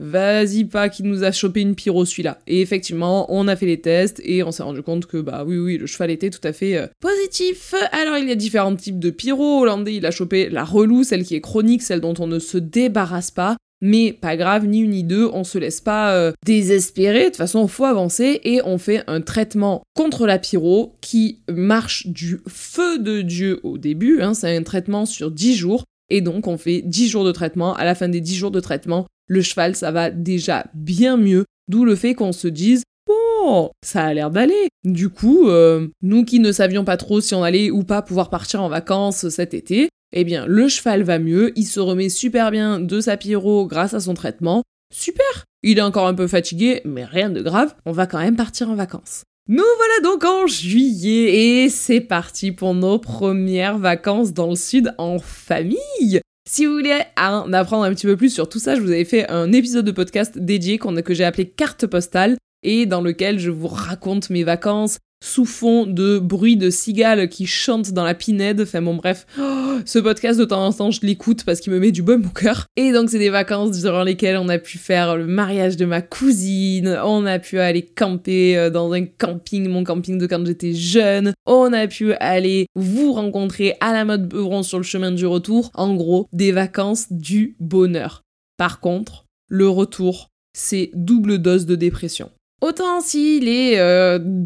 [0.02, 2.40] vas-y pas qu'il nous a chopé une pyro celui-là.
[2.48, 5.58] Et effectivement, on a fait les tests et on s'est rendu compte que bah oui
[5.58, 7.76] oui, le cheval était tout à fait euh, positif.
[7.92, 9.62] Alors il y a différents types de pyro.
[9.62, 12.58] Hollandais, il a chopé la relou, celle qui est chronique, celle dont on ne se
[12.58, 13.56] débarrasse pas.
[13.84, 17.38] Mais pas grave, ni une ni deux, on se laisse pas euh, désespérer, de toute
[17.38, 23.00] façon, faut avancer et on fait un traitement contre la pyro qui marche du feu
[23.00, 26.82] de Dieu au début, hein, c'est un traitement sur 10 jours, et donc on fait
[26.84, 29.92] 10 jours de traitement, à la fin des 10 jours de traitement, le cheval, ça
[29.92, 34.68] va déjà bien mieux, d'où le fait qu'on se dise Bon, ça a l'air d'aller.
[34.84, 38.30] Du coup, euh, nous qui ne savions pas trop si on allait ou pas pouvoir
[38.30, 42.52] partir en vacances cet été, eh bien, le cheval va mieux, il se remet super
[42.52, 44.64] bien de sa pyro grâce à son traitement.
[44.94, 48.36] Super Il est encore un peu fatigué, mais rien de grave, on va quand même
[48.36, 49.24] partir en vacances.
[49.48, 54.94] Nous voilà donc en juillet et c'est parti pour nos premières vacances dans le sud
[54.98, 56.22] en famille.
[56.48, 59.04] Si vous voulez en apprendre un petit peu plus sur tout ça, je vous avais
[59.04, 63.50] fait un épisode de podcast dédié que j'ai appelé Carte postale et dans lequel je
[63.50, 68.62] vous raconte mes vacances, sous fond de bruit de cigales qui chantent dans la pinède.
[68.62, 69.26] Enfin bon bref,
[69.86, 72.30] ce podcast de temps en temps je l'écoute parce qu'il me met du bon au
[72.30, 72.68] cœur.
[72.76, 76.02] Et donc c'est des vacances durant lesquelles on a pu faire le mariage de ma
[76.02, 80.74] cousine, on a pu aller camper euh, dans un camping, mon camping de quand j'étais
[80.74, 85.26] jeune, on a pu aller vous rencontrer à la mode Beuvron sur le chemin du
[85.26, 85.72] retour.
[85.74, 88.24] En gros, des vacances du bonheur.
[88.58, 92.32] Par contre, le retour, c'est double dose de dépression.
[92.62, 93.72] Autant si les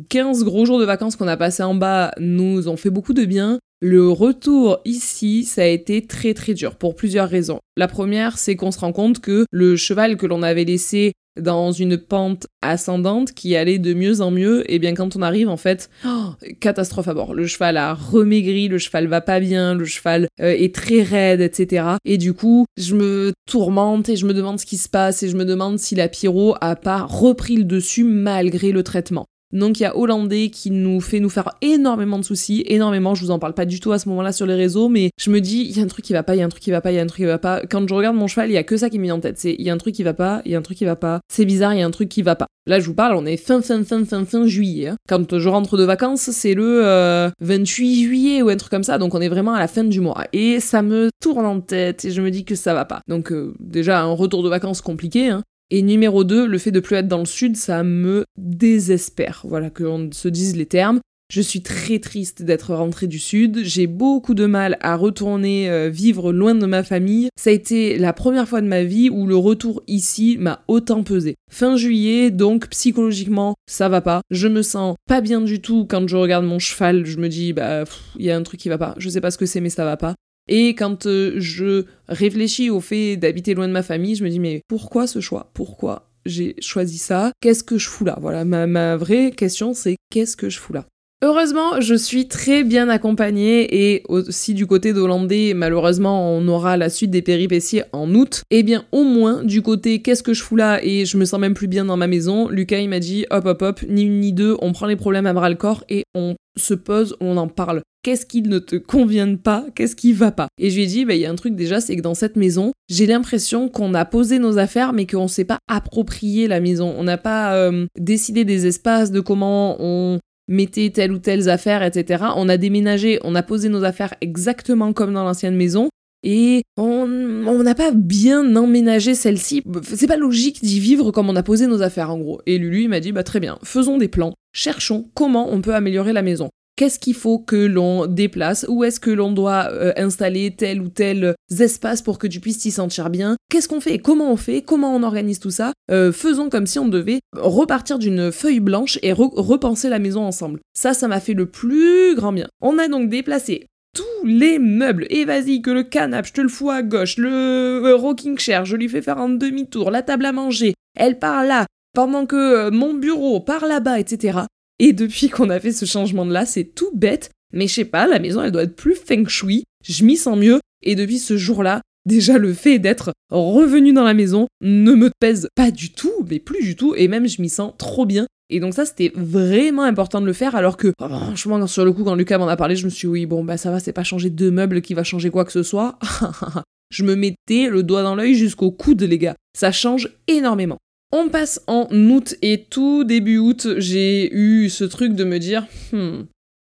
[0.09, 3.13] 15 euh, gros jours de vacances qu'on a passés en bas nous ont fait beaucoup
[3.13, 7.59] de bien, le retour ici, ça a été très très dur pour plusieurs raisons.
[7.77, 11.71] La première, c'est qu'on se rend compte que le cheval que l'on avait laissé dans
[11.71, 15.57] une pente ascendante qui allait de mieux en mieux, et bien quand on arrive en
[15.57, 17.33] fait, oh, catastrophe à bord.
[17.33, 21.41] Le cheval a remaigri, le cheval va pas bien, le cheval euh, est très raide,
[21.41, 21.85] etc.
[22.05, 25.29] Et du coup, je me tourmente et je me demande ce qui se passe et
[25.29, 29.25] je me demande si la pyro a pas repris le dessus malgré le traitement.
[29.55, 33.15] Donc il y a Hollandais qui nous fait nous faire énormément de soucis, énormément.
[33.15, 35.29] Je vous en parle pas du tout à ce moment-là sur les réseaux, mais je
[35.31, 36.61] me dis il y a un truc qui va pas, il y a un truc
[36.61, 37.61] qui va pas, il y a un truc qui va pas.
[37.69, 39.39] Quand je regarde mon cheval, il y a que ça qui me vient en tête.
[39.39, 40.85] C'est il y a un truc qui va pas, il y a un truc qui
[40.85, 41.21] va pas.
[41.31, 42.47] C'est bizarre, il y a un truc qui va pas.
[42.67, 44.87] Là, je vous parle, on est fin fin fin fin fin juillet.
[44.87, 44.97] Hein.
[45.07, 48.97] Quand je rentre de vacances, c'est le 28 euh, juillet ou un truc comme ça,
[48.97, 50.23] donc on est vraiment à la fin du mois.
[50.33, 53.01] Et ça me tourne en tête et je me dis que ça va pas.
[53.07, 55.43] Donc euh, déjà un retour de vacances compliqué, hein.
[55.71, 59.41] Et numéro 2, le fait de plus être dans le sud, ça me désespère.
[59.45, 60.99] Voilà, qu'on se dise les termes.
[61.31, 63.61] Je suis très triste d'être rentrée du sud.
[63.63, 67.29] J'ai beaucoup de mal à retourner euh, vivre loin de ma famille.
[67.35, 71.01] Ça a été la première fois de ma vie où le retour ici m'a autant
[71.01, 71.33] pesé.
[71.51, 74.21] Fin juillet, donc psychologiquement, ça va pas.
[74.29, 77.07] Je me sens pas bien du tout quand je regarde mon cheval.
[77.07, 77.85] Je me dis, bah,
[78.19, 78.93] il y a un truc qui va pas.
[78.99, 80.13] Je sais pas ce que c'est, mais ça va pas.
[80.47, 84.39] Et quand euh, je réfléchis au fait d'habiter loin de ma famille, je me dis
[84.39, 85.49] mais pourquoi ce choix?
[85.53, 87.31] Pourquoi j'ai choisi ça?
[87.41, 88.17] Qu'est-ce que je fous là?
[88.21, 90.85] Voilà, ma, vraie question c'est qu'est-ce que je fous là?
[91.23, 96.89] Heureusement, je suis très bien accompagnée et aussi du côté d'Hollandais, malheureusement, on aura la
[96.89, 98.43] suite des péripéties en août.
[98.51, 101.39] Eh bien, au moins, du côté qu'est-ce que je fous là et je me sens
[101.39, 104.19] même plus bien dans ma maison, Lucas il m'a dit hop hop hop, ni une
[104.19, 107.37] ni deux, on prend les problèmes à bras le corps et on se pose, on
[107.37, 107.81] en parle.
[108.03, 109.65] Qu'est-ce qui ne te convient pas?
[109.73, 110.47] Qu'est-ce qui va pas?
[110.59, 112.13] Et je lui ai dit, bah, il y a un truc déjà, c'est que dans
[112.13, 116.47] cette maison, j'ai l'impression qu'on a posé nos affaires, mais qu'on ne s'est pas approprié
[116.47, 116.93] la maison.
[116.97, 121.81] On n'a pas euh, décidé des espaces, de comment on mettait telle ou telle affaire,
[121.81, 122.25] etc.
[122.35, 125.89] On a déménagé, on a posé nos affaires exactement comme dans l'ancienne maison.
[126.27, 129.61] Et on n'a pas bien emménagé celle-ci.
[129.83, 132.41] C'est pas logique d'y vivre comme on a posé nos affaires en gros.
[132.47, 135.75] Et Lulu il m'a dit bah très bien, faisons des plans, cherchons comment on peut
[135.75, 136.49] améliorer la maison.
[136.77, 138.65] Qu'est-ce qu'il faut que l'on déplace?
[138.67, 142.57] Où est-ce que l'on doit euh, installer tel ou tel espace pour que tu puisses
[142.57, 143.37] t'y sentir bien?
[143.49, 143.97] Qu'est-ce qu'on fait?
[143.97, 144.61] Comment on fait?
[144.61, 145.71] Comment on organise tout ça?
[145.89, 150.59] Euh, Faisons comme si on devait repartir d'une feuille blanche et repenser la maison ensemble.
[150.75, 152.47] Ça, ça m'a fait le plus grand bien.
[152.61, 155.07] On a donc déplacé tous les meubles.
[155.09, 158.65] Et vas-y, que le canapé, je te le fous à gauche, le euh, rocking chair,
[158.65, 161.65] je lui fais faire un demi-tour, la table à manger, elle part là,
[161.95, 164.41] pendant que mon bureau part là-bas, etc.
[164.77, 167.85] Et depuis qu'on a fait ce changement de là, c'est tout bête, mais je sais
[167.85, 171.17] pas, la maison elle doit être plus feng shui, je m'y sens mieux, et depuis
[171.17, 175.91] ce jour-là, déjà le fait d'être revenu dans la maison ne me pèse pas du
[175.91, 178.27] tout, mais plus du tout, et même je m'y sens trop bien.
[178.49, 182.03] Et donc ça c'était vraiment important de le faire alors que franchement sur le coup
[182.03, 183.91] quand Lucas m'en a parlé je me suis dit oui bon bah ça va c'est
[183.91, 185.97] pas changer deux meubles qui va changer quoi que ce soit.
[186.91, 189.35] je me mettais le doigt dans l'œil jusqu'au coude les gars.
[189.57, 190.77] Ça change énormément.
[191.17, 195.65] On passe en août et tout début août, j'ai eu ce truc de me dire
[195.93, 196.23] hmm,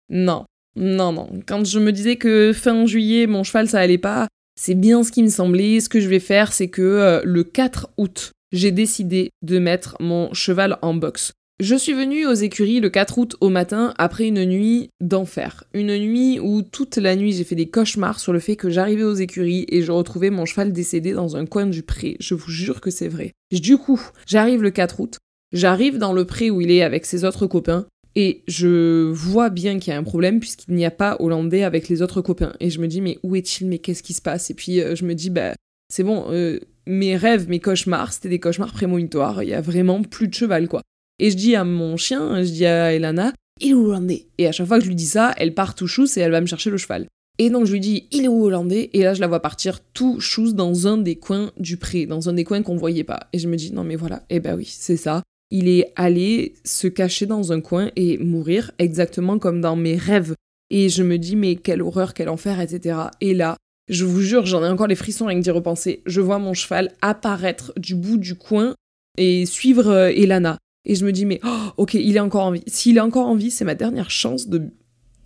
[0.09, 1.29] non, non, non.
[1.45, 4.27] Quand je me disais que fin juillet, mon cheval, ça allait pas,
[4.59, 5.79] c'est bien ce qui me semblait.
[5.81, 9.95] Ce que je vais faire, c'est que euh, le 4 août, j'ai décidé de mettre
[9.99, 11.33] mon cheval en boxe.
[11.61, 15.65] Je suis venue aux écuries le 4 août au matin après une nuit d'enfer.
[15.73, 19.03] Une nuit où toute la nuit j'ai fait des cauchemars sur le fait que j'arrivais
[19.03, 22.15] aux écuries et je retrouvais mon cheval décédé dans un coin du pré.
[22.21, 23.33] Je vous jure que c'est vrai.
[23.51, 25.17] Du coup, j'arrive le 4 août,
[25.51, 29.79] j'arrive dans le pré où il est avec ses autres copains et je vois bien
[29.79, 32.53] qu'il y a un problème puisqu'il n'y a pas Hollandais avec les autres copains.
[32.61, 33.67] Et je me dis mais où est-il?
[33.67, 34.49] Mais qu'est-ce qui se passe?
[34.49, 35.55] Et puis euh, je me dis bah
[35.89, 39.43] c'est bon, euh, mes rêves, mes cauchemars, c'était des cauchemars prémonitoires.
[39.43, 40.83] Il y a vraiment plus de cheval quoi.
[41.19, 44.51] Et je dis à mon chien, je dis à Elana, il est Hollandais Et à
[44.51, 46.45] chaque fois que je lui dis ça, elle part tout chousse et elle va me
[46.45, 47.07] chercher le cheval.
[47.37, 49.79] Et donc je lui dis, il est où Hollandais Et là je la vois partir
[49.93, 53.27] tout chousse dans un des coins du pré, dans un des coins qu'on voyait pas.
[53.33, 55.23] Et je me dis, non mais voilà, eh ben oui, c'est ça.
[55.51, 60.35] Il est allé se cacher dans un coin et mourir exactement comme dans mes rêves.
[60.69, 62.99] Et je me dis, mais quelle horreur, quel enfer, etc.
[63.21, 63.57] Et là,
[63.89, 66.03] je vous jure, j'en ai encore les frissons rien que d'y repenser.
[66.05, 68.75] Je vois mon cheval apparaître du bout du coin
[69.17, 70.59] et suivre euh, Elana.
[70.85, 72.63] Et je me dis, mais oh, ok, il est encore en vie.
[72.67, 74.63] S'il est encore en vie, c'est ma dernière chance de.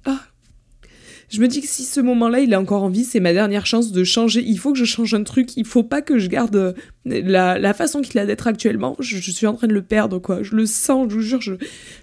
[0.06, 0.20] Ah
[1.30, 3.66] Je me dis que si ce moment-là, il est encore en vie, c'est ma dernière
[3.66, 4.44] chance de changer.
[4.46, 5.56] Il faut que je change un truc.
[5.56, 6.74] Il faut pas que je garde euh,
[7.06, 8.96] la, façon qu'il a d'être actuellement.
[9.00, 10.42] Je, suis en train de le perdre, quoi.
[10.42, 11.54] Je le sens, je vous jure, je,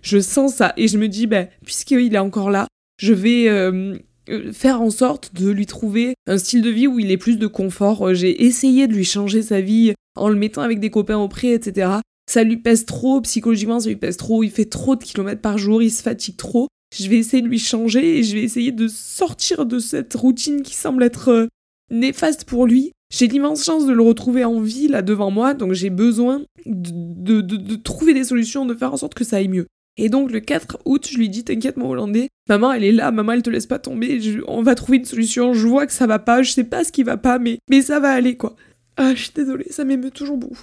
[0.02, 0.72] je sens ça.
[0.76, 2.66] Et je me dis, ben, puisqu'il est encore là,
[3.00, 3.48] je vais.
[3.48, 3.96] Euh,
[4.28, 7.38] euh, faire en sorte de lui trouver un style de vie où il ait plus
[7.38, 8.14] de confort.
[8.14, 12.00] J'ai essayé de lui changer sa vie en le mettant avec des copains auprès, etc
[12.30, 15.58] ça lui pèse trop, psychologiquement ça lui pèse trop, il fait trop de kilomètres par
[15.58, 16.68] jour, il se fatigue trop.
[16.96, 20.62] Je vais essayer de lui changer et je vais essayer de sortir de cette routine
[20.62, 21.46] qui semble être euh,
[21.90, 22.92] néfaste pour lui.
[23.12, 27.40] J'ai l'immense chance de le retrouver en vie là devant moi, donc j'ai besoin de,
[27.40, 29.66] de, trouver des solutions, de faire en sorte que ça aille mieux.
[29.96, 33.10] Et donc le 4 août, je lui dis T'inquiète, mon Hollandais, maman elle est là,
[33.10, 36.06] maman elle te laisse pas tomber, on va trouver une solution, je vois que ça
[36.06, 38.54] va pas, je sais pas ce qui va pas, mais, mais ça va aller quoi.
[38.96, 40.62] Ah, je suis désolée, ça m'émeut toujours beaucoup.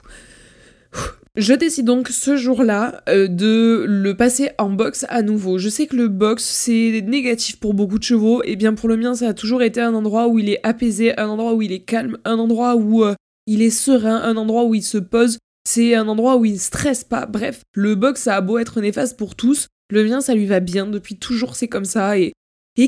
[1.38, 5.60] Je décide donc ce jour-là euh, de le passer en box à nouveau.
[5.60, 8.98] Je sais que le box c'est négatif pour beaucoup de chevaux, et bien pour le
[8.98, 11.72] mien ça a toujours été un endroit où il est apaisé, un endroit où il
[11.72, 13.14] est calme, un endroit où euh,
[13.46, 17.04] il est serein, un endroit où il se pose, c'est un endroit où il stresse
[17.04, 17.28] pas.
[17.28, 20.60] Bref, le box ça a beau être néfaste pour tous, le mien ça lui va
[20.60, 20.88] bien.
[20.88, 22.18] Depuis toujours c'est comme ça.
[22.18, 22.34] Et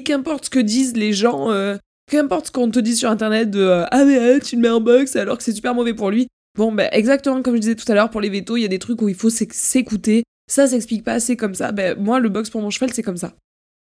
[0.03, 1.77] qu'importe ce que disent les gens, euh,
[2.09, 5.15] qu'importe ce qu'on te dit sur internet de ah mais tu le mets en box
[5.15, 7.95] alors que c'est super mauvais pour lui, Bon, ben exactement comme je disais tout à
[7.95, 10.23] l'heure, pour les vétos, il y a des trucs où il faut s'écouter.
[10.49, 11.71] Ça s'explique pas assez comme ça.
[11.71, 13.33] Ben, moi, le box pour mon cheval, c'est comme ça.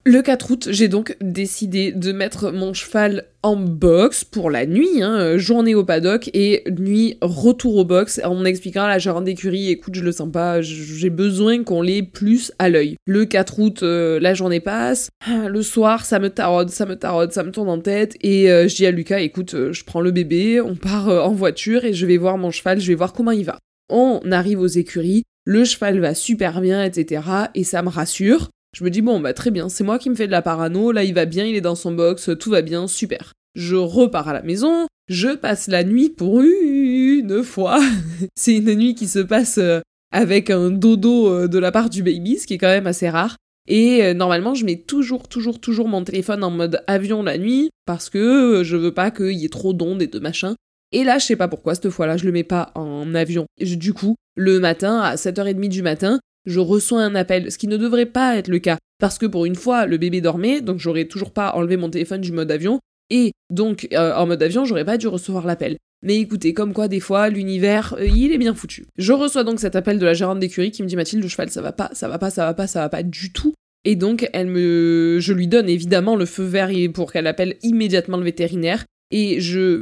[0.06, 5.00] Le 4 août, j'ai donc décidé de mettre mon cheval en box pour la nuit,
[5.00, 9.70] hein, journée au paddock et nuit retour au box en expliquant à la gérante d'écurie
[9.70, 12.96] écoute, je le sens pas, j'ai besoin qu'on l'ait plus à l'œil.
[13.06, 16.96] Le 4 août, euh, la journée passe, ah, le soir, ça me taraude, ça me
[16.96, 19.84] taraude, ça me tourne en tête et euh, je dis à Lucas écoute, euh, je
[19.84, 22.94] prends le bébé, on part en voiture et je vais voir mon cheval, je vais
[22.94, 23.58] voir comment il va.
[23.88, 27.22] On arrive aux écuries, le cheval va super bien, etc.
[27.54, 28.50] et ça me rassure.
[28.74, 30.90] Je me dis bon bah très bien, c'est moi qui me fais de la parano,
[30.90, 33.32] là il va bien, il est dans son box, tout va bien, super.
[33.54, 37.78] Je repars à la maison, je passe la nuit pour une fois.
[38.34, 42.02] c'est une nuit qui se passe euh, avec un dodo euh, de la part du
[42.02, 43.36] baby, ce qui est quand même assez rare.
[43.68, 47.70] Et euh, normalement, je mets toujours, toujours, toujours mon téléphone en mode avion la nuit
[47.86, 50.56] parce que je veux pas qu'il y ait trop d'ondes et de machin.
[50.90, 53.46] Et là, je sais pas pourquoi, cette fois-là, je le mets pas en avion.
[53.60, 57.76] Du coup, le matin, à 7h30 du matin, je reçois un appel, ce qui ne
[57.76, 58.78] devrait pas être le cas.
[58.98, 62.20] Parce que pour une fois, le bébé dormait, donc j'aurais toujours pas enlevé mon téléphone
[62.20, 62.80] du mode avion.
[63.10, 65.76] Et donc, euh, en mode avion, j'aurais pas dû recevoir l'appel.
[66.02, 68.86] Mais écoutez, comme quoi, des fois, l'univers, euh, il est bien foutu.
[68.96, 71.50] Je reçois donc cet appel de la gérante d'écurie qui me dit Mathilde, le cheval,
[71.50, 73.54] ça va pas, ça va pas, ça va pas, ça va pas du tout.
[73.84, 78.16] Et donc, elle me, je lui donne évidemment le feu vert pour qu'elle appelle immédiatement
[78.16, 79.78] le vétérinaire et je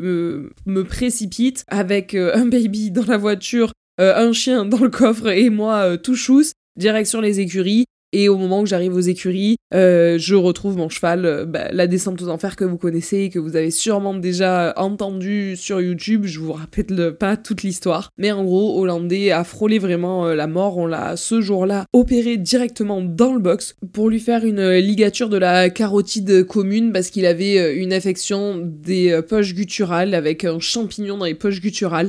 [0.66, 5.28] me, précipite avec euh, un baby dans la voiture, euh, un chien dans le coffre
[5.28, 7.85] et moi euh, tout chousse, direction les écuries.
[8.14, 12.28] Et au moment où j'arrive aux écuries, je retrouve mon cheval, bah, la descente aux
[12.28, 16.26] enfers que vous connaissez et que vous avez sûrement déjà entendu sur YouTube.
[16.26, 18.11] Je vous rappelle pas toute l'histoire.
[18.18, 20.76] Mais en gros, Hollandais a frôlé vraiment la mort.
[20.76, 25.38] On l'a ce jour-là opéré directement dans le box pour lui faire une ligature de
[25.38, 31.24] la carotide commune parce qu'il avait une infection des poches gutturales avec un champignon dans
[31.24, 32.09] les poches gutturales.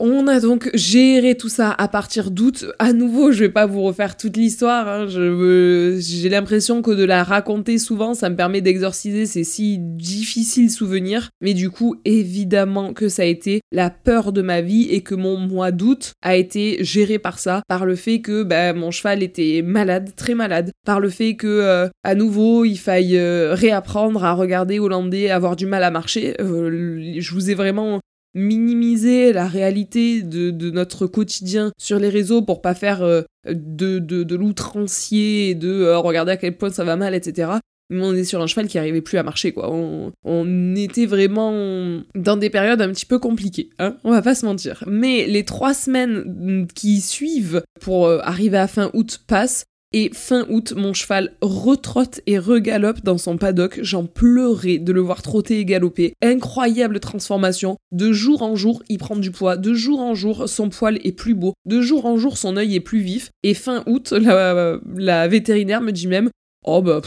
[0.00, 2.66] On a donc géré tout ça à partir d'août.
[2.78, 4.88] À nouveau, je vais pas vous refaire toute l'histoire.
[4.88, 5.06] Hein.
[5.08, 11.30] J'ai l'impression que de la raconter souvent, ça me permet d'exorciser ces si difficiles souvenirs.
[11.40, 15.14] Mais du coup, évidemment que ça a été la peur de ma vie et que
[15.14, 19.22] mon mois d'août a été géré par ça, par le fait que bah, mon cheval
[19.22, 24.24] était malade, très malade, par le fait que euh, à nouveau il faille euh, réapprendre
[24.24, 26.34] à regarder hollandais, avoir du mal à marcher.
[26.40, 28.00] Euh, je vous ai vraiment
[28.34, 34.34] minimiser la réalité de, notre quotidien sur les réseaux pour pas faire euh, de, de,
[34.34, 37.52] l'outrancier et de euh, regarder à quel point ça va mal, etc.
[37.90, 39.70] Mais on est sur un cheval qui arrivait plus à marcher, quoi.
[39.70, 44.34] On, on était vraiment dans des périodes un petit peu compliquées, hein, on va pas
[44.34, 44.82] se mentir.
[44.86, 49.64] Mais les trois semaines qui suivent pour euh, arriver à fin août passent,
[49.96, 53.78] et fin août, mon cheval retrotte et regalope dans son paddock.
[53.80, 56.14] J'en pleurais de le voir trotter et galoper.
[56.20, 57.76] Incroyable transformation.
[57.92, 59.56] De jour en jour, il prend du poids.
[59.56, 61.54] De jour en jour, son poil est plus beau.
[61.64, 63.30] De jour en jour, son œil est plus vif.
[63.44, 66.28] Et fin août, la, vétérinaire me dit même
[66.66, 67.00] Oh bah,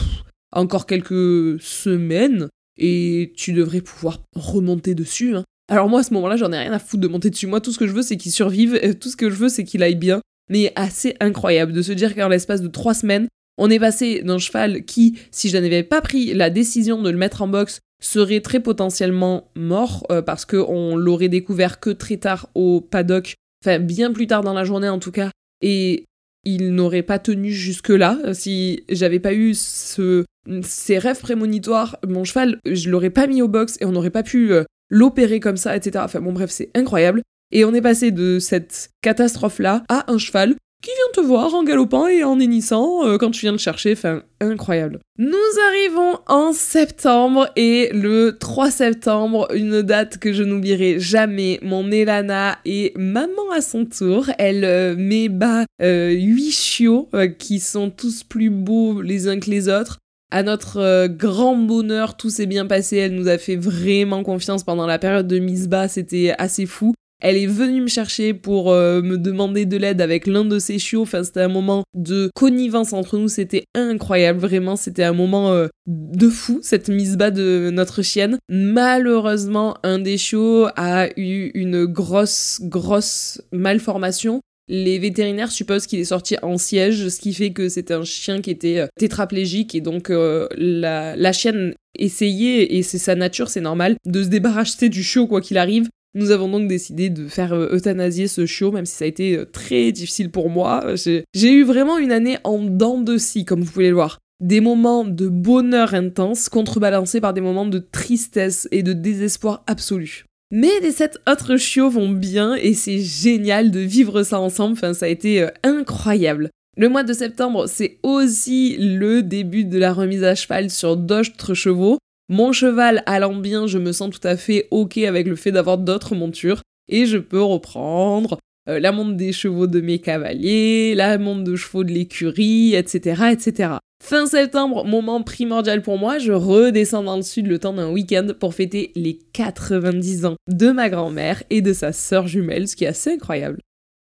[0.52, 2.48] encore quelques semaines
[2.78, 5.36] et tu devrais pouvoir remonter dessus.
[5.36, 5.44] Hein.
[5.70, 7.48] Alors moi à ce moment-là j'en ai rien à foutre de monter dessus.
[7.48, 9.64] Moi tout ce que je veux c'est qu'il survive, tout ce que je veux c'est
[9.64, 13.70] qu'il aille bien mais assez incroyable de se dire qu'en l'espace de trois semaines, on
[13.70, 17.42] est passé d'un cheval qui, si je n'avais pas pris la décision de le mettre
[17.42, 22.80] en boxe, serait très potentiellement mort euh, parce qu'on l'aurait découvert que très tard au
[22.80, 23.34] paddock,
[23.64, 25.30] enfin bien plus tard dans la journée en tout cas,
[25.60, 26.04] et
[26.44, 28.18] il n'aurait pas tenu jusque-là.
[28.32, 30.24] Si j'avais pas eu ce,
[30.62, 34.22] ces rêves prémonitoires, mon cheval, je l'aurais pas mis au box et on n'aurait pas
[34.22, 36.02] pu euh, l'opérer comme ça, etc.
[36.04, 37.22] Enfin bon bref, c'est incroyable.
[37.50, 41.64] Et on est passé de cette catastrophe-là à un cheval qui vient te voir en
[41.64, 45.00] galopant et en hennissant euh, quand tu viens le chercher, enfin incroyable.
[45.18, 45.36] Nous
[45.68, 52.58] arrivons en septembre et le 3 septembre, une date que je n'oublierai jamais, mon Elana
[52.64, 57.08] et maman à son tour, elle euh, met bas euh, huit chiots
[57.38, 59.98] qui sont tous plus beaux les uns que les autres.
[60.30, 62.98] À notre grand bonheur, tout s'est bien passé.
[62.98, 66.92] Elle nous a fait vraiment confiance pendant la période de mise bas, c'était assez fou.
[67.20, 70.78] Elle est venue me chercher pour euh, me demander de l'aide avec l'un de ses
[70.78, 71.02] chiots.
[71.02, 73.28] Enfin, c'était un moment de connivence entre nous.
[73.28, 74.38] C'était incroyable.
[74.38, 78.38] Vraiment, c'était un moment euh, de fou, cette mise bas de notre chienne.
[78.48, 84.40] Malheureusement, un des chiots a eu une grosse, grosse malformation.
[84.68, 88.42] Les vétérinaires supposent qu'il est sorti en siège, ce qui fait que c'est un chien
[88.42, 93.62] qui était euh, tétraplégique et donc la, la chienne essayait, et c'est sa nature, c'est
[93.62, 95.88] normal, de se débarrasser du chiot quoi qu'il arrive.
[96.14, 99.36] Nous avons donc décidé de faire euh, euthanasier ce chiot, même si ça a été
[99.36, 100.94] euh, très difficile pour moi.
[100.96, 104.18] J'ai eu vraiment une année en dents de scie, comme vous pouvez le voir.
[104.40, 110.24] Des moments de bonheur intense contrebalancés par des moments de tristesse et de désespoir absolu.
[110.50, 114.94] Mais les sept autres chiots vont bien et c'est génial de vivre ça ensemble, enfin
[114.94, 116.50] ça a été euh, incroyable.
[116.78, 121.52] Le mois de septembre, c'est aussi le début de la remise à cheval sur d'autres
[121.52, 121.98] chevaux.
[122.28, 125.78] Mon cheval allant bien, je me sens tout à fait ok avec le fait d'avoir
[125.78, 131.16] d'autres montures et je peux reprendre euh, la montre des chevaux de mes cavaliers, la
[131.16, 133.76] montre de chevaux de l'écurie, etc., etc.
[134.04, 138.28] Fin septembre, moment primordial pour moi, je redescends dans le sud le temps d'un week-end
[138.38, 142.84] pour fêter les 90 ans de ma grand-mère et de sa sœur jumelle, ce qui
[142.84, 143.58] est assez incroyable.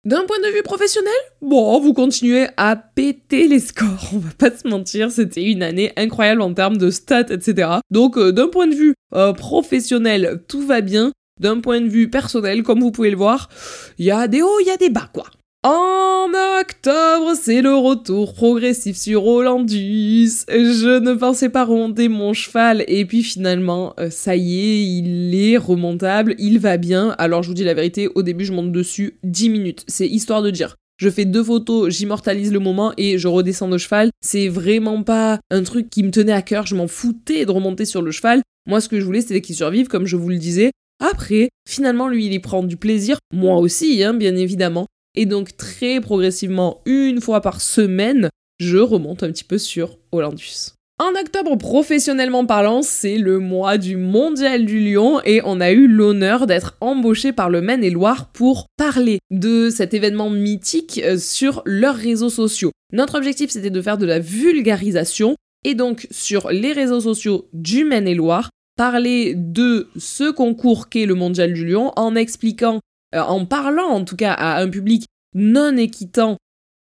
[0.04, 4.54] D'un point de vue professionnel, bon, vous continuez à péter les scores, on va pas
[4.54, 7.78] se mentir, c'était une année incroyable en termes de stats, etc.
[7.90, 11.10] Donc euh, d'un point de vue euh, professionnel, tout va bien.
[11.40, 13.48] D'un point de vue personnel, comme vous pouvez le voir,
[13.98, 15.24] il y a des hauts, il y a des bas, quoi.
[15.66, 16.26] En
[16.60, 20.44] octobre, c'est le retour progressif sur Hollandus.
[20.46, 25.34] Je ne pensais pas remonter mon cheval et puis finalement, euh, ça y est, il
[25.34, 27.14] est remontable, il va bien.
[27.16, 29.84] Alors je vous dis la vérité, au début je monte dessus 10 minutes.
[29.88, 30.76] C'est histoire de dire.
[30.98, 34.10] Je fais deux photos, j'immortalise le moment et je redescends de cheval.
[34.20, 37.86] C'est vraiment pas un truc qui me tenait à cœur, je m'en foutais de remonter
[37.86, 38.42] sur le cheval.
[38.66, 40.72] Moi ce que je voulais c'était qu'il survive, comme je vous le disais.
[41.00, 44.86] Après, finalement, lui, il y prend du plaisir, moi aussi, hein, bien évidemment.
[45.14, 50.72] Et donc très progressivement, une fois par semaine, je remonte un petit peu sur Hollandus.
[51.00, 55.88] En octobre, professionnellement parlant, c'est le mois du Mondial du Lion et on a eu
[55.88, 61.96] l'honneur d'être embauché par le Maine-et-Loire pour parler de cet événement mythique euh, sur leurs
[61.96, 62.70] réseaux sociaux.
[62.92, 65.34] Notre objectif, c'était de faire de la vulgarisation
[65.64, 71.54] et donc sur les réseaux sociaux du Maine-et-Loire, parler de ce concours qu'est le Mondial
[71.54, 72.78] du Lion en expliquant
[73.14, 76.36] en parlant en tout cas à un public non équitant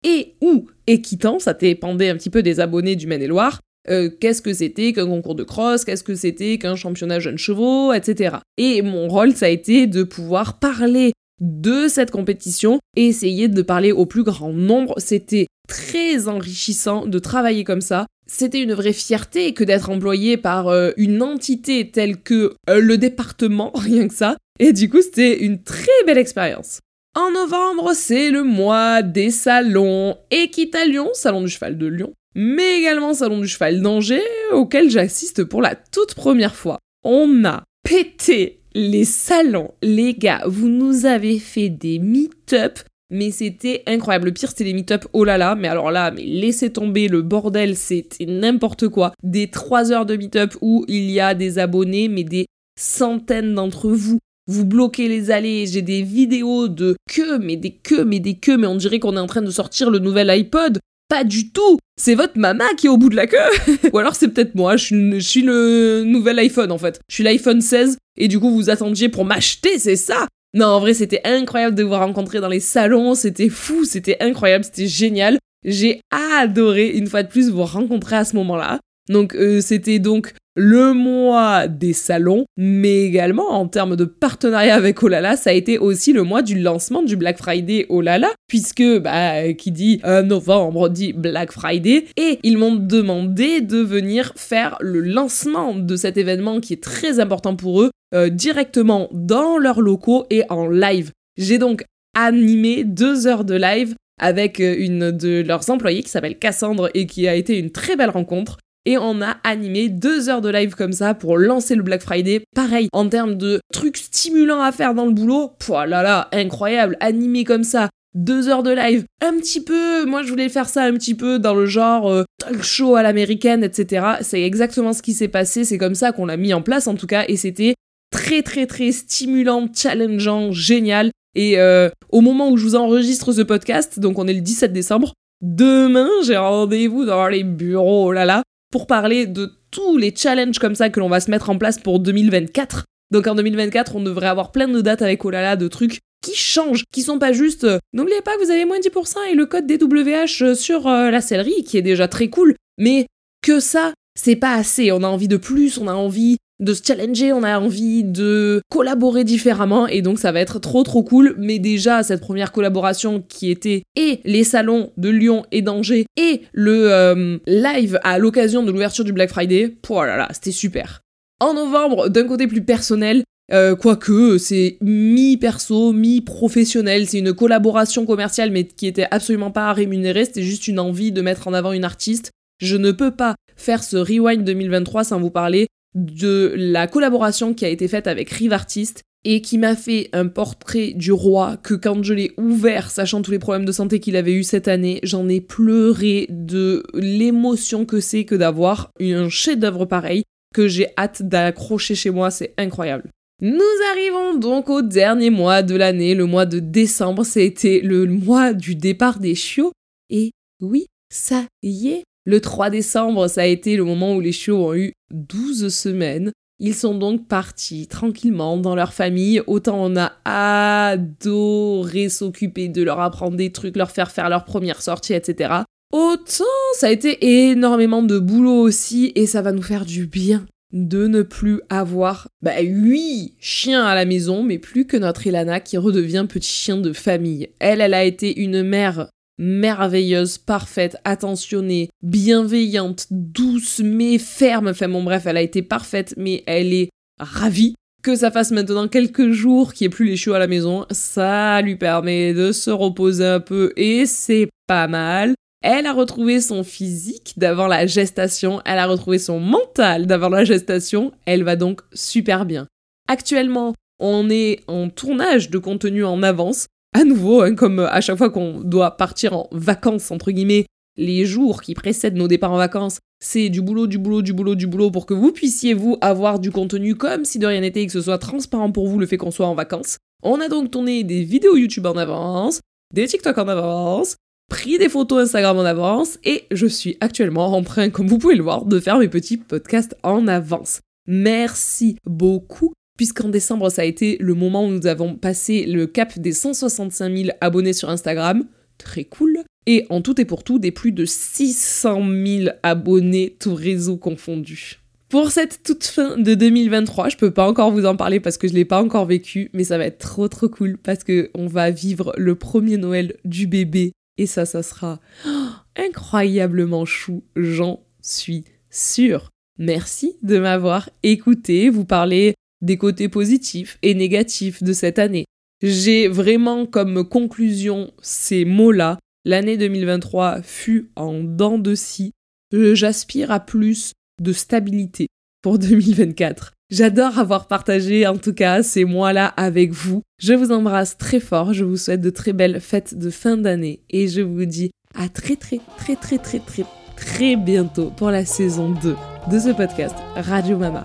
[0.04, 4.52] et ou équitant, ça dépendait un petit peu des abonnés du Maine-et-Loire, euh, qu'est-ce que
[4.52, 8.36] c'était qu'un concours de cross, qu'est-ce que c'était qu'un championnat jeunes chevaux, etc.
[8.56, 13.62] Et mon rôle, ça a été de pouvoir parler de cette compétition et essayer de
[13.62, 14.94] parler au plus grand nombre.
[14.98, 18.06] C'était très enrichissant de travailler comme ça.
[18.26, 23.72] C'était une vraie fierté que d'être employé par euh, une entité telle que le département,
[23.74, 26.80] rien que ça, et du coup, c'était une très belle expérience.
[27.16, 33.14] En novembre, c'est le mois des salons Équitalion, salon du cheval de Lyon, mais également
[33.14, 36.78] salon du cheval d'Angers, auquel j'assiste pour la toute première fois.
[37.02, 42.80] On a pété les salons, les gars, vous nous avez fait des meet-up,
[43.10, 44.26] mais c'était incroyable.
[44.26, 47.22] Le pire, c'était les meet-up, oh là là, mais alors là, mais laissez tomber le
[47.22, 49.14] bordel, c'était n'importe quoi.
[49.22, 52.44] Des 3 heures de meet-up où il y a des abonnés, mais des
[52.78, 58.04] centaines d'entre vous vous bloquez les allées, j'ai des vidéos de queues, mais des queues,
[58.04, 60.78] mais des queues, mais on dirait qu'on est en train de sortir le nouvel iPod.
[61.08, 63.38] Pas du tout C'est votre maman qui est au bout de la queue
[63.92, 67.00] Ou alors c'est peut-être moi, je suis, le nouvel iPhone en fait.
[67.08, 70.28] Je suis l'iPhone 16 et du coup vous attendiez pour m'acheter, c'est ça?
[70.54, 74.64] Non, en vrai c'était incroyable de vous rencontrer dans les salons, c'était fou, c'était incroyable,
[74.64, 75.38] c'était génial.
[75.64, 76.00] J'ai
[76.40, 78.78] adoré une fois de plus vous rencontrer à ce moment-là.
[79.10, 85.02] Donc euh, c'était donc le mois des salons, mais également en termes de partenariat avec
[85.02, 89.52] Olala, ça a été aussi le mois du lancement du Black Friday Olala, puisque bah,
[89.52, 95.00] qui dit euh, novembre dit Black Friday, et ils m'ont demandé de venir faire le
[95.00, 100.26] lancement de cet événement qui est très important pour eux, euh, directement dans leurs locaux
[100.30, 101.10] et en live.
[101.36, 101.84] J'ai donc
[102.16, 107.26] animé deux heures de live avec une de leurs employés qui s'appelle Cassandre et qui
[107.26, 110.92] a été une très belle rencontre et on a animé deux heures de live comme
[110.92, 112.42] ça pour lancer le Black Friday.
[112.54, 116.96] Pareil, en termes de trucs stimulants à faire dans le boulot, pouah là là, incroyable,
[117.00, 117.88] animé comme ça.
[118.14, 121.38] Deux heures de live, un petit peu, moi je voulais faire ça un petit peu
[121.38, 124.04] dans le genre euh, talk show à l'américaine, etc.
[124.22, 126.96] C'est exactement ce qui s'est passé, c'est comme ça qu'on l'a mis en place en
[126.96, 127.74] tout cas, et c'était
[128.10, 131.12] très très très stimulant, challengeant, génial.
[131.36, 134.72] Et euh, au moment où je vous enregistre ce podcast, donc on est le 17
[134.72, 140.14] décembre, demain j'ai rendez-vous dans les bureaux, oh là là, pour parler de tous les
[140.14, 142.84] challenges comme ça que l'on va se mettre en place pour 2024.
[143.10, 146.84] Donc en 2024, on devrait avoir plein de dates avec Olala, de trucs qui changent,
[146.92, 149.66] qui sont pas juste euh, n'oubliez pas que vous avez moins 10% et le code
[149.66, 153.06] DWH euh, sur euh, la sellerie, qui est déjà très cool, mais
[153.42, 154.92] que ça, c'est pas assez.
[154.92, 158.60] On a envie de plus, on a envie de se challenger, on a envie de
[158.70, 161.34] collaborer différemment et donc ça va être trop trop cool.
[161.38, 166.42] Mais déjà, cette première collaboration qui était et les salons de Lyon et d'Angers et
[166.52, 171.00] le euh, live à l'occasion de l'ouverture du Black Friday, oh là là, c'était super.
[171.40, 178.50] En novembre, d'un côté plus personnel, euh, quoique c'est mi-perso, mi-professionnel, c'est une collaboration commerciale
[178.50, 181.84] mais qui était absolument pas rémunérée, c'était juste une envie de mettre en avant une
[181.84, 182.30] artiste.
[182.60, 187.64] Je ne peux pas faire ce Rewind 2023 sans vous parler de la collaboration qui
[187.64, 191.74] a été faite avec Rive Artist et qui m'a fait un portrait du roi que
[191.74, 195.00] quand je l'ai ouvert, sachant tous les problèmes de santé qu'il avait eu cette année,
[195.02, 200.24] j'en ai pleuré de l'émotion que c'est que d'avoir un chef-d'œuvre pareil
[200.54, 203.10] que j'ai hâte d'accrocher chez moi, c'est incroyable.
[203.42, 203.60] Nous
[203.92, 208.74] arrivons donc au dernier mois de l'année, le mois de décembre, c'était le mois du
[208.74, 209.72] départ des chiots.
[210.10, 214.32] Et oui, ça y est, le 3 décembre, ça a été le moment où les
[214.32, 216.32] chiots ont eu 12 semaines.
[216.58, 219.40] Ils sont donc partis tranquillement dans leur famille.
[219.46, 224.82] Autant on a adoré s'occuper de leur apprendre des trucs, leur faire faire leur première
[224.82, 225.62] sortie, etc.
[225.92, 226.44] Autant
[226.74, 231.06] ça a été énormément de boulot aussi et ça va nous faire du bien de
[231.06, 235.76] ne plus avoir bah, huit chiens à la maison, mais plus que notre Ilana qui
[235.78, 237.48] redevient petit chien de famille.
[237.58, 239.08] Elle, elle a été une mère
[239.40, 244.68] merveilleuse, parfaite, attentionnée, bienveillante, douce, mais ferme.
[244.68, 248.88] Enfin bon bref, elle a été parfaite, mais elle est ravie que ça fasse maintenant
[248.88, 250.86] quelques jours qu'il n'y ait plus les chiots à la maison.
[250.90, 255.34] Ça lui permet de se reposer un peu et c'est pas mal.
[255.62, 260.44] Elle a retrouvé son physique d'avant la gestation, elle a retrouvé son mental d'avant la
[260.44, 262.66] gestation, elle va donc super bien.
[263.08, 266.66] Actuellement, on est en tournage de contenu en avance.
[266.92, 270.66] À nouveau, hein, comme à chaque fois qu'on doit partir en vacances, entre guillemets,
[270.96, 274.54] les jours qui précèdent nos départs en vacances, c'est du boulot, du boulot, du boulot,
[274.54, 277.82] du boulot pour que vous puissiez, vous, avoir du contenu comme si de rien n'était
[277.82, 279.98] et que ce soit transparent pour vous le fait qu'on soit en vacances.
[280.22, 282.60] On a donc tourné des vidéos YouTube en avance,
[282.92, 284.16] des TikTok en avance,
[284.50, 288.34] pris des photos Instagram en avance et je suis actuellement en train, comme vous pouvez
[288.34, 290.80] le voir, de faire mes petits podcasts en avance.
[291.06, 296.18] Merci beaucoup puisqu'en décembre, ça a été le moment où nous avons passé le cap
[296.18, 298.44] des 165 000 abonnés sur Instagram.
[298.76, 299.38] Très cool.
[299.64, 304.80] Et en tout et pour tout, des plus de 600 000 abonnés, tout réseau confondu.
[305.08, 308.46] Pour cette toute fin de 2023, je peux pas encore vous en parler parce que
[308.46, 311.46] je l'ai pas encore vécu, mais ça va être trop trop cool parce que on
[311.46, 315.00] va vivre le premier Noël du bébé et ça, ça sera
[315.74, 319.30] incroyablement chou, j'en suis sûre.
[319.56, 325.24] Merci de m'avoir écouté, vous parler des côtés positifs et négatifs de cette année.
[325.62, 328.98] J'ai vraiment comme conclusion ces mots-là.
[329.24, 332.12] L'année 2023 fut en dents de scie.
[332.52, 335.08] J'aspire à plus de stabilité
[335.42, 336.52] pour 2024.
[336.70, 340.02] J'adore avoir partagé en tout cas ces mois-là avec vous.
[340.22, 343.80] Je vous embrasse très fort, je vous souhaite de très belles fêtes de fin d'année
[343.90, 346.64] et je vous dis à très très très très très très
[346.96, 348.96] très bientôt pour la saison 2
[349.30, 350.84] de ce podcast Radio Mama.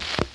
[0.00, 0.29] you